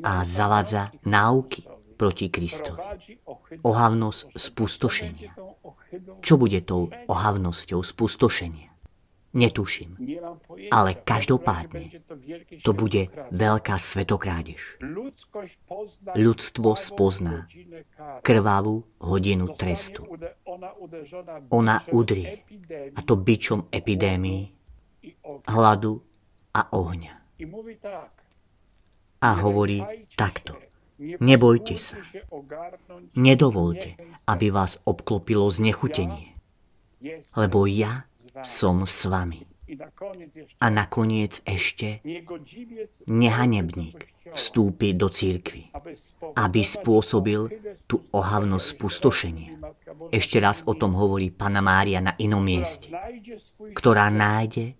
a 0.01 0.25
zavádza 0.25 0.89
náuky 1.06 1.67
proti 1.93 2.29
Kristovi. 2.34 2.82
Ohavnosť 3.62 4.34
spustošenia. 4.34 5.32
Čo 6.25 6.34
bude 6.41 6.60
tou 6.65 6.89
ohavnosťou 6.89 7.86
spustošenia? 7.86 8.73
Netuším. 9.34 9.97
Ale 10.69 10.93
každopádne 11.01 11.89
to 12.62 12.71
bude 12.77 13.10
veľká 13.34 13.82
svetokrádež. 13.82 14.77
Ľudstvo 16.13 16.77
spozná 16.77 17.49
krvavú 18.21 18.86
hodinu 19.01 19.58
trestu. 19.58 20.06
Ona 21.49 21.82
udrie, 21.89 22.45
a 22.93 22.99
to 23.01 23.17
byčom 23.17 23.73
epidémii, 23.73 24.53
hladu 25.49 25.97
a 26.53 26.69
ohňa 26.69 27.13
a 29.23 29.29
hovorí 29.39 29.79
takto. 30.19 30.59
Nebojte 30.99 31.75
sa. 31.79 31.97
Nedovolte, 33.15 33.95
aby 34.27 34.51
vás 34.51 34.77
obklopilo 34.83 35.47
znechutenie. 35.47 36.36
Lebo 37.36 37.63
ja 37.67 38.07
som 38.43 38.83
s 38.83 39.07
vami. 39.07 39.47
A 40.62 40.67
nakoniec 40.69 41.41
ešte 41.47 42.03
nehanebník 43.09 43.97
vstúpi 44.29 44.93
do 44.93 45.09
církvy, 45.09 45.73
aby 46.38 46.62
spôsobil 46.62 47.41
tú 47.89 48.05
ohavnosť 48.13 48.65
spustošenia. 48.77 49.49
Ešte 50.13 50.38
raz 50.38 50.62
o 50.69 50.77
tom 50.77 50.93
hovorí 50.93 51.33
Pana 51.33 51.63
Mária 51.63 52.03
na 52.03 52.13
inom 52.21 52.43
mieste, 52.43 52.93
ktorá 53.73 54.13
nájde 54.13 54.77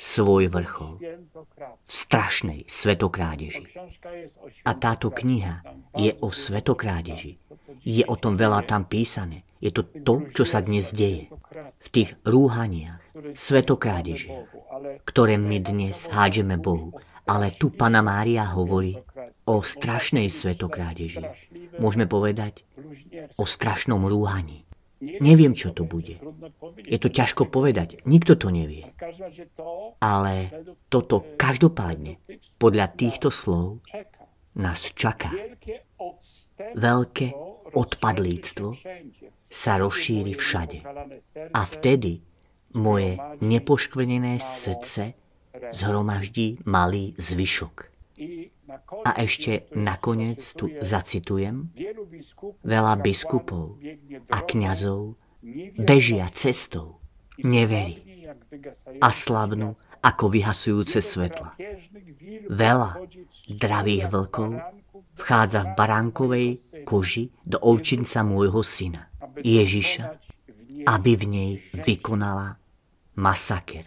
svoj 0.00 0.48
vrchol 0.48 0.98
v 1.00 1.90
strašnej 1.90 2.64
svetokrádeži. 2.64 3.68
A 4.64 4.70
táto 4.76 5.12
kniha 5.12 5.62
je 5.96 6.16
o 6.20 6.32
svetokrádeži. 6.32 7.36
Je 7.86 8.04
o 8.08 8.16
tom 8.18 8.34
veľa 8.34 8.66
tam 8.66 8.88
písané. 8.88 9.46
Je 9.60 9.72
to 9.72 9.86
to, 10.04 10.28
čo 10.32 10.44
sa 10.44 10.60
dnes 10.60 10.92
deje. 10.92 11.32
V 11.80 11.88
tých 11.88 12.10
rúhaniach, 12.26 13.00
svetokrádeži, 13.32 14.32
ktoré 15.06 15.40
my 15.40 15.58
dnes 15.62 16.04
hádžeme 16.10 16.60
Bohu. 16.60 16.92
Ale 17.24 17.54
tu 17.54 17.72
Pana 17.72 18.04
Mária 18.04 18.44
hovorí 18.52 19.00
o 19.46 19.62
strašnej 19.62 20.28
svetokrádeži. 20.28 21.24
Môžeme 21.78 22.04
povedať 22.10 22.66
o 23.38 23.44
strašnom 23.46 24.02
rúhaní. 24.04 24.65
Neviem, 25.00 25.52
čo 25.52 25.76
to 25.76 25.84
bude. 25.84 26.16
Je 26.88 26.96
to 26.96 27.12
ťažko 27.12 27.52
povedať. 27.52 28.00
Nikto 28.08 28.40
to 28.40 28.48
nevie. 28.48 28.88
Ale 30.00 30.48
toto 30.88 31.36
každopádne, 31.36 32.16
podľa 32.56 32.86
týchto 32.96 33.28
slov, 33.28 33.84
nás 34.56 34.88
čaká. 34.96 35.28
Veľké 36.56 37.36
odpadlíctvo 37.76 38.68
sa 39.52 39.72
rozšíri 39.76 40.32
všade. 40.32 40.80
A 41.52 41.60
vtedy 41.68 42.24
moje 42.72 43.20
nepoškvrnené 43.44 44.40
srdce 44.40 45.12
zhromaždí 45.76 46.64
malý 46.64 47.12
zvyšok. 47.20 47.92
A 49.06 49.10
ešte 49.22 49.70
nakoniec 49.74 50.42
tu 50.58 50.70
zacitujem, 50.82 51.70
veľa 52.66 52.94
biskupov 52.98 53.78
a 54.30 54.38
kňazov 54.42 55.14
bežia 55.78 56.26
cestou, 56.34 56.98
neverí 57.38 58.02
a 58.98 59.08
slavnú 59.14 59.78
ako 60.02 60.24
vyhasujúce 60.30 60.98
svetla. 61.02 61.54
Veľa 62.50 63.06
dravých 63.50 64.06
vlkov 64.10 64.50
vchádza 65.18 65.60
v 65.66 65.70
baránkovej 65.74 66.48
koži 66.86 67.30
do 67.42 67.58
ovčinca 67.58 68.22
môjho 68.22 68.62
syna, 68.62 69.10
Ježiša, 69.42 70.04
aby 70.86 71.12
v 71.18 71.24
nej 71.26 71.52
vykonala 71.74 72.58
masaker. 73.18 73.86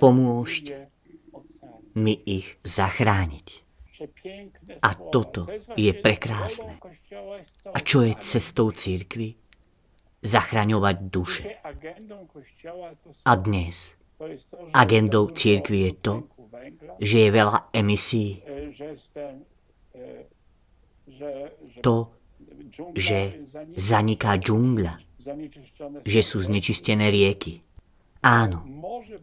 Pomôžte 0.00 0.88
mi 1.92 2.16
ich 2.24 2.56
zachrániť. 2.64 3.61
A 4.82 4.90
toto 4.94 5.46
je 5.76 5.92
prekrásne. 5.94 6.78
A 7.72 7.78
čo 7.80 8.02
je 8.02 8.12
cestou 8.18 8.70
církvy? 8.70 9.36
Zachraňovať 10.22 10.96
duše. 11.10 11.58
A 13.26 13.32
dnes 13.34 13.98
agendou 14.72 15.30
církvy 15.34 15.78
je 15.90 15.92
to, 15.98 16.14
že 17.02 17.16
je 17.26 17.30
veľa 17.30 17.58
emisí. 17.74 18.42
To, 21.82 21.96
že 22.94 23.42
zaniká 23.74 24.38
džungľa, 24.38 24.94
že 26.06 26.20
sú 26.22 26.38
znečistené 26.42 27.10
rieky. 27.10 27.62
Áno, 28.22 28.62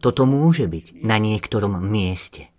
toto 0.00 0.28
môže 0.28 0.68
byť 0.68 1.00
na 1.00 1.16
niektorom 1.16 1.80
mieste. 1.80 2.52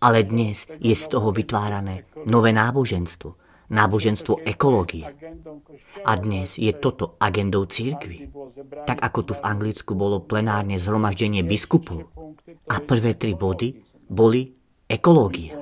Ale 0.00 0.24
dnes 0.24 0.64
je 0.80 0.94
z 0.96 1.04
toho 1.12 1.28
vytvárané 1.32 2.08
nové 2.24 2.56
náboženstvo, 2.56 3.36
náboženstvo 3.68 4.44
ekológie. 4.48 5.04
A 6.04 6.12
dnes 6.16 6.56
je 6.56 6.72
toto 6.72 7.20
agendou 7.20 7.68
církvy. 7.68 8.32
Tak 8.88 8.98
ako 9.02 9.20
tu 9.22 9.32
v 9.36 9.44
Anglicku 9.44 9.92
bolo 9.92 10.24
plenárne 10.24 10.80
zhromaždenie 10.80 11.44
biskupov. 11.44 12.08
A 12.72 12.80
prvé 12.80 13.14
tri 13.18 13.36
body 13.36 13.76
boli 14.08 14.56
ekológia. 14.88 15.52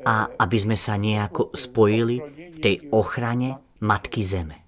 A 0.00 0.32
aby 0.32 0.56
sme 0.56 0.76
sa 0.80 0.96
nejako 0.96 1.52
spojili 1.52 2.16
v 2.54 2.58
tej 2.62 2.88
ochrane 2.94 3.60
Matky 3.84 4.22
Zeme. 4.24 4.58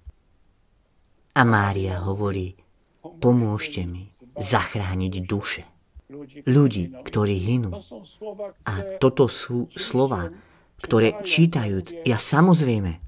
A 1.33 1.41
Mária 1.41 1.97
hovorí, 2.05 2.53
pomôžte 3.01 3.89
mi 3.89 4.13
zachrániť 4.37 5.13
duše. 5.25 5.72
Ľudí, 6.45 6.93
ktorí 7.03 7.35
hynú. 7.39 7.71
A 8.67 8.73
toto 8.99 9.25
sú 9.31 9.71
slova, 9.73 10.29
ktoré 10.83 11.23
čítajúc, 11.23 12.03
ja 12.03 12.19
samozrejme, 12.19 12.99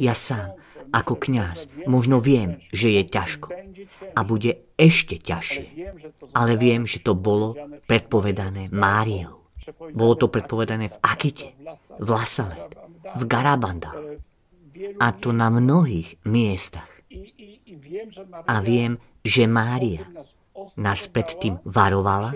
ja 0.00 0.14
sám, 0.16 0.56
ako 0.94 1.18
kňaz, 1.18 1.84
možno 1.84 2.22
viem, 2.22 2.62
že 2.72 2.88
je 2.88 3.02
ťažko 3.04 3.48
a 4.16 4.20
bude 4.24 4.64
ešte 4.80 5.20
ťažšie. 5.20 5.92
Ale 6.32 6.56
viem, 6.56 6.88
že 6.88 7.04
to 7.04 7.12
bolo 7.12 7.52
predpovedané 7.84 8.72
Máriou. 8.72 9.44
Bolo 9.92 10.14
to 10.14 10.30
predpovedané 10.30 10.88
v 10.88 10.96
Akite, 11.02 11.52
v 11.98 12.08
Lasale, 12.08 12.70
v 13.18 13.22
Garabanda 13.26 13.92
a 15.00 15.06
to 15.16 15.32
na 15.32 15.48
mnohých 15.48 16.20
miestach. 16.28 16.88
A 18.46 18.60
viem, 18.62 19.00
že 19.26 19.48
Mária 19.48 20.06
nás 20.76 21.08
predtým 21.08 21.60
varovala 21.64 22.34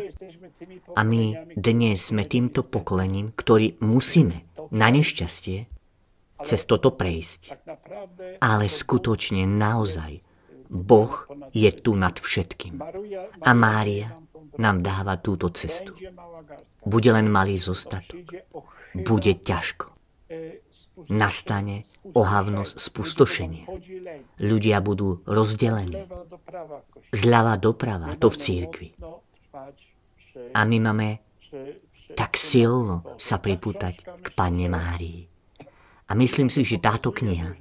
a 0.97 1.01
my 1.05 1.53
dnes 1.57 2.13
sme 2.13 2.27
týmto 2.27 2.67
pokolením, 2.67 3.33
ktorý 3.35 3.81
musíme 3.81 4.49
na 4.71 4.89
nešťastie 4.93 5.59
cez 6.41 6.61
toto 6.65 6.93
prejsť. 6.95 7.57
Ale 8.41 8.67
skutočne 8.69 9.45
naozaj 9.45 10.25
Boh 10.71 11.27
je 11.51 11.71
tu 11.75 11.99
nad 11.99 12.15
všetkým. 12.15 12.79
A 13.43 13.51
Mária 13.53 14.15
nám 14.57 14.81
dáva 14.81 15.19
túto 15.19 15.51
cestu. 15.51 15.97
Bude 16.87 17.11
len 17.13 17.29
malý 17.29 17.61
zostatok. 17.61 18.25
Bude 18.95 19.33
ťažko. 19.37 19.91
Nastane 21.11 21.89
ohavnosť 22.13 22.75
spustošenie. 22.77 23.65
Ľudia 24.41 24.79
budú 24.85 25.25
rozdelení. 25.25 26.07
Zľava 27.11 27.59
doprava, 27.59 28.15
to 28.15 28.31
v 28.31 28.37
církvi. 28.39 28.89
A 30.55 30.61
my 30.63 30.79
máme 30.79 31.09
tak 32.15 32.35
silno 32.35 33.17
sa 33.19 33.39
pripútať 33.39 33.95
k 34.23 34.27
Panne 34.35 34.67
Márii. 34.67 35.27
A 36.11 36.13
myslím 36.19 36.51
si, 36.51 36.67
že 36.67 36.83
táto 36.83 37.15
kniha, 37.15 37.55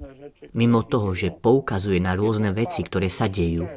mimo 0.57 0.81
toho, 0.81 1.13
že 1.13 1.29
poukazuje 1.29 2.01
na 2.01 2.17
rôzne 2.17 2.49
veci, 2.49 2.81
ktoré 2.81 3.05
sa 3.13 3.29
dejú, 3.29 3.69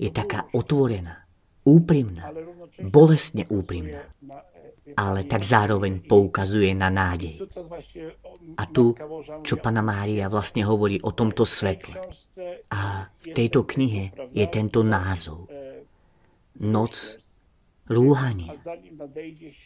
je 0.00 0.08
taká 0.08 0.48
otvorená, 0.56 1.28
úprimná, 1.68 2.32
bolestne 2.80 3.44
úprimná, 3.52 4.08
ale 4.96 5.26
tak 5.26 5.42
zároveň 5.44 6.04
poukazuje 6.06 6.72
na 6.72 6.88
nádej. 6.88 7.42
A 8.56 8.64
tu, 8.70 8.94
čo 9.44 9.60
Pana 9.60 9.84
Mária 9.84 10.30
vlastne 10.30 10.64
hovorí 10.64 10.96
o 11.02 11.12
tomto 11.12 11.44
svetle. 11.44 11.98
A 12.72 13.10
v 13.10 13.26
tejto 13.34 13.66
knihe 13.66 14.32
je 14.32 14.46
tento 14.46 14.86
názov. 14.86 15.50
Noc 16.58 17.18
rúhanie. 17.88 18.52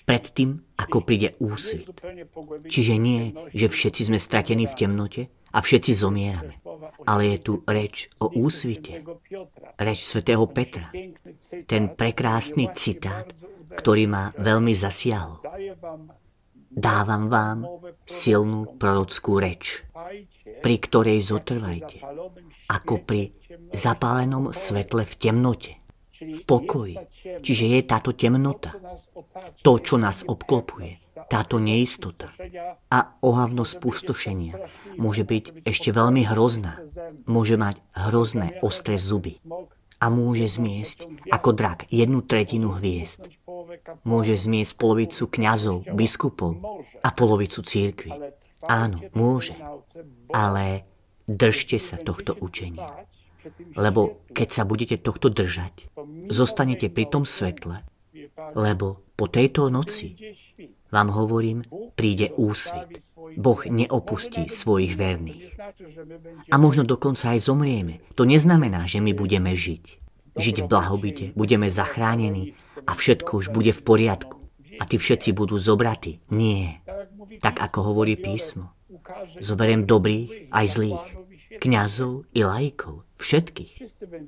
Predtým, 0.06 0.62
ako 0.78 0.98
príde 1.02 1.34
úsvit. 1.42 1.90
Čiže 2.70 2.94
nie, 2.96 3.34
že 3.52 3.66
všetci 3.66 4.08
sme 4.08 4.18
stratení 4.22 4.70
v 4.70 4.78
temnote 4.78 5.22
a 5.52 5.58
všetci 5.58 5.92
zomierame. 5.92 6.62
Ale 7.02 7.34
je 7.34 7.38
tu 7.42 7.52
reč 7.66 8.06
o 8.22 8.30
úsvite. 8.30 9.02
Reč 9.76 10.06
svätého 10.06 10.46
Petra. 10.46 10.94
Ten 11.66 11.92
prekrásny 11.92 12.70
citát, 12.78 13.26
ktorý 13.76 14.04
ma 14.08 14.24
veľmi 14.36 14.72
zasiahol. 14.76 15.40
Dávam 16.72 17.28
vám 17.28 17.68
silnú 18.08 18.80
prorockú 18.80 19.36
reč, 19.36 19.84
pri 20.64 20.74
ktorej 20.80 21.20
zotrvajte, 21.20 22.00
ako 22.72 22.94
pri 23.04 23.36
zapálenom 23.76 24.56
svetle 24.56 25.04
v 25.04 25.14
temnote 25.20 25.72
v 26.22 26.40
pokoji. 26.46 26.96
Čiže 27.42 27.64
je 27.76 27.80
táto 27.82 28.14
temnota, 28.14 28.78
to, 29.60 29.82
čo 29.82 29.98
nás 29.98 30.22
obklopuje, 30.22 31.02
táto 31.26 31.58
neistota 31.58 32.32
a 32.92 32.98
ohavnosť 33.20 33.74
pustošenia 33.80 34.54
môže 35.00 35.24
byť 35.24 35.64
ešte 35.66 35.90
veľmi 35.90 36.28
hrozná. 36.28 36.82
Môže 37.26 37.56
mať 37.58 37.80
hrozné 37.96 38.58
ostré 38.60 38.96
zuby 39.00 39.40
a 40.02 40.10
môže 40.10 40.46
zmiesť 40.50 41.30
ako 41.30 41.50
drak 41.54 41.86
jednu 41.88 42.26
tretinu 42.26 42.74
hviezd. 42.74 43.30
Môže 44.04 44.34
zmiesť 44.36 44.72
polovicu 44.76 45.24
kňazov, 45.28 45.88
biskupov 45.92 46.60
a 47.00 47.08
polovicu 47.12 47.60
církvy. 47.64 48.12
Áno, 48.66 49.02
môže. 49.16 49.56
Ale 50.30 50.86
držte 51.26 51.82
sa 51.82 51.98
tohto 51.98 52.36
učenia. 52.38 53.06
Lebo 53.74 54.22
keď 54.30 54.48
sa 54.50 54.62
budete 54.62 54.96
tohto 55.02 55.26
držať, 55.32 55.90
zostanete 56.30 56.86
pri 56.86 57.10
tom 57.10 57.26
svetle, 57.26 57.82
lebo 58.54 59.02
po 59.18 59.26
tejto 59.26 59.66
noci, 59.66 60.14
vám 60.92 61.08
hovorím, 61.10 61.66
príde 61.96 62.30
úsvit. 62.36 63.02
Boh 63.32 63.64
neopustí 63.64 64.44
svojich 64.44 64.92
verných. 64.92 65.56
A 66.52 66.54
možno 66.60 66.84
dokonca 66.84 67.32
aj 67.32 67.48
zomrieme. 67.48 68.04
To 68.12 68.28
neznamená, 68.28 68.84
že 68.84 69.00
my 69.00 69.16
budeme 69.16 69.56
žiť. 69.56 69.84
Žiť 70.36 70.56
v 70.64 70.68
blahobite, 70.68 71.24
budeme 71.32 71.68
zachránení 71.72 72.56
a 72.86 72.92
všetko 72.92 73.30
už 73.42 73.46
bude 73.50 73.72
v 73.72 73.82
poriadku. 73.82 74.36
A 74.80 74.88
tí 74.88 74.96
všetci 74.96 75.36
budú 75.36 75.60
zobratí. 75.60 76.24
Nie. 76.32 76.80
Tak 77.38 77.60
ako 77.60 77.92
hovorí 77.92 78.18
písmo. 78.18 78.72
Zoberiem 79.38 79.86
dobrých 79.86 80.50
aj 80.50 80.66
zlých 80.68 81.04
kňazov 81.62 82.26
i 82.34 82.40
lajkov, 82.42 83.06
všetkých. 83.22 83.72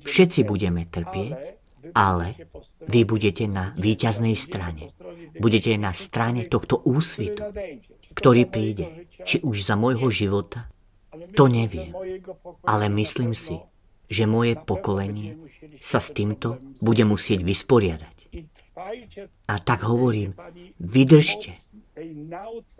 Všetci 0.05 0.39
budeme 0.47 0.87
trpieť, 0.87 1.59
ale 1.91 2.39
vy 2.85 3.01
budete 3.03 3.49
na 3.49 3.75
víťaznej 3.75 4.39
strane. 4.39 4.95
Budete 5.35 5.75
na 5.75 5.91
strane 5.91 6.47
tohto 6.47 6.79
úsvitu, 6.87 7.43
ktorý 8.15 8.47
príde, 8.47 9.09
či 9.27 9.43
už 9.43 9.67
za 9.67 9.75
môjho 9.75 10.07
života, 10.07 10.71
to 11.35 11.51
neviem. 11.51 11.91
Ale 12.63 12.87
myslím 12.87 13.35
si, 13.35 13.59
že 14.07 14.29
moje 14.29 14.55
pokolenie 14.55 15.35
sa 15.83 15.99
s 15.99 16.15
týmto 16.15 16.61
bude 16.79 17.03
musieť 17.03 17.43
vysporiadať. 17.43 18.14
A 19.47 19.55
tak 19.63 19.87
hovorím, 19.87 20.35
vydržte 20.79 21.55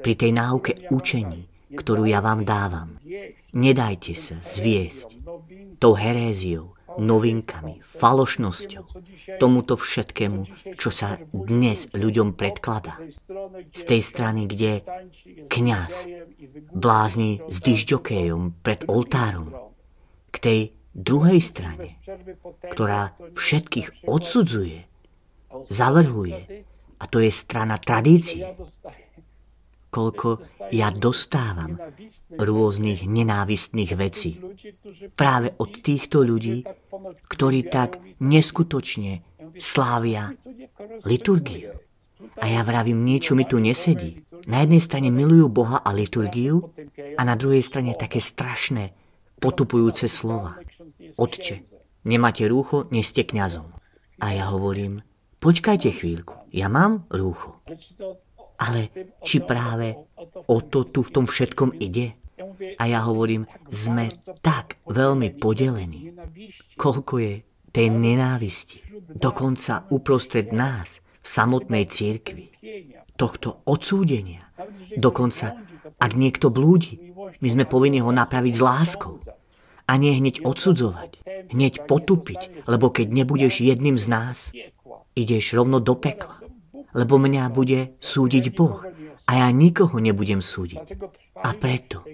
pri 0.03 0.13
tej 0.19 0.31
náuke 0.35 0.91
učení, 0.91 1.47
ktorú 1.71 2.03
ja 2.03 2.19
vám 2.19 2.43
dávam. 2.43 2.99
Nedajte 3.55 4.13
sa 4.15 4.35
zviesť 4.43 5.15
tou 5.79 5.95
heréziou, 5.95 6.75
novinkami, 6.95 7.83
falošnosťou, 7.83 8.85
tomuto 9.39 9.75
všetkému, 9.75 10.75
čo 10.79 10.89
sa 10.91 11.19
dnes 11.31 11.91
ľuďom 11.91 12.35
predkladá. 12.35 12.99
Z 13.75 13.81
tej 13.83 14.01
strany, 14.03 14.47
kde 14.47 14.83
kňaz 15.51 16.07
blázni 16.71 17.43
s 17.47 17.57
dyžďokejom 17.59 18.63
pred 18.63 18.87
oltárom, 18.87 19.51
k 20.31 20.37
tej 20.39 20.59
druhej 20.95 21.39
strane, 21.43 21.99
ktorá 22.71 23.15
všetkých 23.35 24.07
odsudzuje, 24.07 24.87
zavrhuje, 25.69 26.65
a 26.99 27.03
to 27.07 27.19
je 27.19 27.31
strana 27.31 27.75
tradície 27.77 28.43
koľko 29.95 30.43
ja 30.75 30.91
dostávam 30.91 31.79
rôznych 32.35 33.07
nenávistných 33.07 33.91
vecí. 33.95 34.43
Práve 35.15 35.55
od 35.55 35.71
týchto 35.79 36.19
ľudí, 36.27 36.67
ktorí 37.31 37.71
tak 37.71 38.03
neskutočne 38.19 39.23
slávia 39.55 40.35
liturgiu. 41.07 41.79
A 42.43 42.51
ja 42.51 42.61
vravím, 42.67 43.07
niečo 43.07 43.39
mi 43.39 43.47
tu 43.47 43.63
nesedí. 43.63 44.27
Na 44.51 44.67
jednej 44.67 44.83
strane 44.83 45.09
milujú 45.15 45.47
Boha 45.47 45.79
a 45.79 45.95
liturgiu 45.95 46.75
a 47.15 47.21
na 47.23 47.39
druhej 47.39 47.63
strane 47.63 47.95
také 47.95 48.19
strašné, 48.19 48.91
potupujúce 49.39 50.11
slova. 50.11 50.59
Otče, 51.15 51.63
nemáte 52.03 52.43
rúcho, 52.51 52.91
nie 52.91 53.03
ste 53.03 53.23
kňazom. 53.23 53.71
A 54.19 54.25
ja 54.35 54.51
hovorím, 54.51 55.03
počkajte 55.45 55.93
chvíľku, 55.93 56.49
ja 56.49 56.65
mám 56.73 57.05
rúcho. 57.13 57.61
Ale 58.57 58.89
či 59.21 59.45
práve 59.45 59.93
o 60.49 60.57
to 60.65 60.89
tu 60.89 61.05
v 61.05 61.13
tom 61.13 61.25
všetkom 61.29 61.77
ide? 61.77 62.17
A 62.81 62.89
ja 62.89 63.05
hovorím, 63.05 63.45
sme 63.69 64.17
tak 64.41 64.81
veľmi 64.89 65.37
podelení. 65.37 66.17
Koľko 66.73 67.13
je 67.21 67.33
tej 67.69 67.87
nenávisti. 67.93 68.81
Dokonca 69.05 69.85
uprostred 69.93 70.49
nás, 70.49 71.05
v 71.25 71.27
samotnej 71.27 71.89
církvi. 71.89 72.53
Tohto 73.17 73.65
odsúdenia. 73.65 74.45
Dokonca, 74.93 75.57
ak 75.97 76.11
niekto 76.13 76.53
blúdi, 76.53 77.01
my 77.41 77.47
sme 77.49 77.65
povinni 77.65 77.99
ho 77.99 78.13
napraviť 78.13 78.53
s 78.53 78.61
láskou. 78.61 79.17
A 79.85 80.01
nie 80.01 80.17
hneď 80.17 80.41
odsudzovať, 80.41 81.21
hneď 81.53 81.85
potupiť, 81.85 82.65
lebo 82.65 82.89
keď 82.89 83.07
nebudeš 83.09 83.61
jedným 83.61 84.01
z 84.01 84.05
nás, 84.09 84.37
ideš 85.15 85.55
rovno 85.55 85.79
do 85.79 85.95
pekla 85.95 86.45
lebo 86.95 87.19
mňa 87.19 87.51
bude 87.51 87.99
súdiť 87.99 88.45
Boh 88.55 88.79
a 89.27 89.31
ja 89.35 89.47
nikoho 89.51 89.99
nebudem 89.99 90.39
súdiť. 90.39 90.95
A 91.43 91.51
preto 91.51 92.07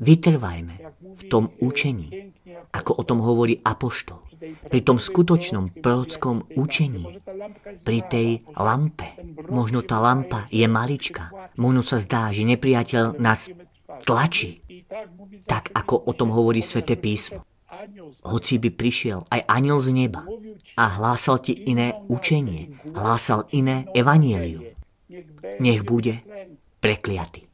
vytrvajme 0.00 0.74
v 0.96 1.22
tom 1.28 1.52
učení, 1.60 2.32
ako 2.72 2.90
o 2.96 3.02
tom 3.04 3.20
hovorí 3.20 3.60
Apoštol, 3.60 4.24
pri 4.72 4.80
tom 4.80 4.96
skutočnom 4.96 5.84
prorockom 5.84 6.48
učení, 6.56 7.20
pri 7.84 7.98
tej 8.08 8.28
lampe. 8.56 9.12
Možno 9.52 9.84
tá 9.84 10.00
lampa 10.00 10.48
je 10.48 10.64
malička. 10.64 11.28
Možno 11.60 11.84
sa 11.84 12.00
zdá, 12.00 12.32
že 12.32 12.48
nepriateľ 12.48 13.20
nás 13.20 13.52
tlačí, 14.08 14.64
tak 15.44 15.68
ako 15.76 16.08
o 16.08 16.12
tom 16.16 16.32
hovorí 16.32 16.64
sväté 16.64 16.96
písmo. 16.96 17.44
Hoci 18.22 18.54
by 18.62 18.70
prišiel 18.70 19.26
aj 19.26 19.40
aniel 19.50 19.78
z 19.82 19.90
neba 19.90 20.22
a 20.78 20.84
hlásal 20.98 21.42
ti 21.42 21.54
iné 21.66 21.98
učenie, 22.06 22.78
hlásal 22.94 23.50
iné 23.50 23.90
evanielium, 23.94 24.66
nech 25.58 25.82
bude 25.82 26.22
prekliaty. 26.78 27.46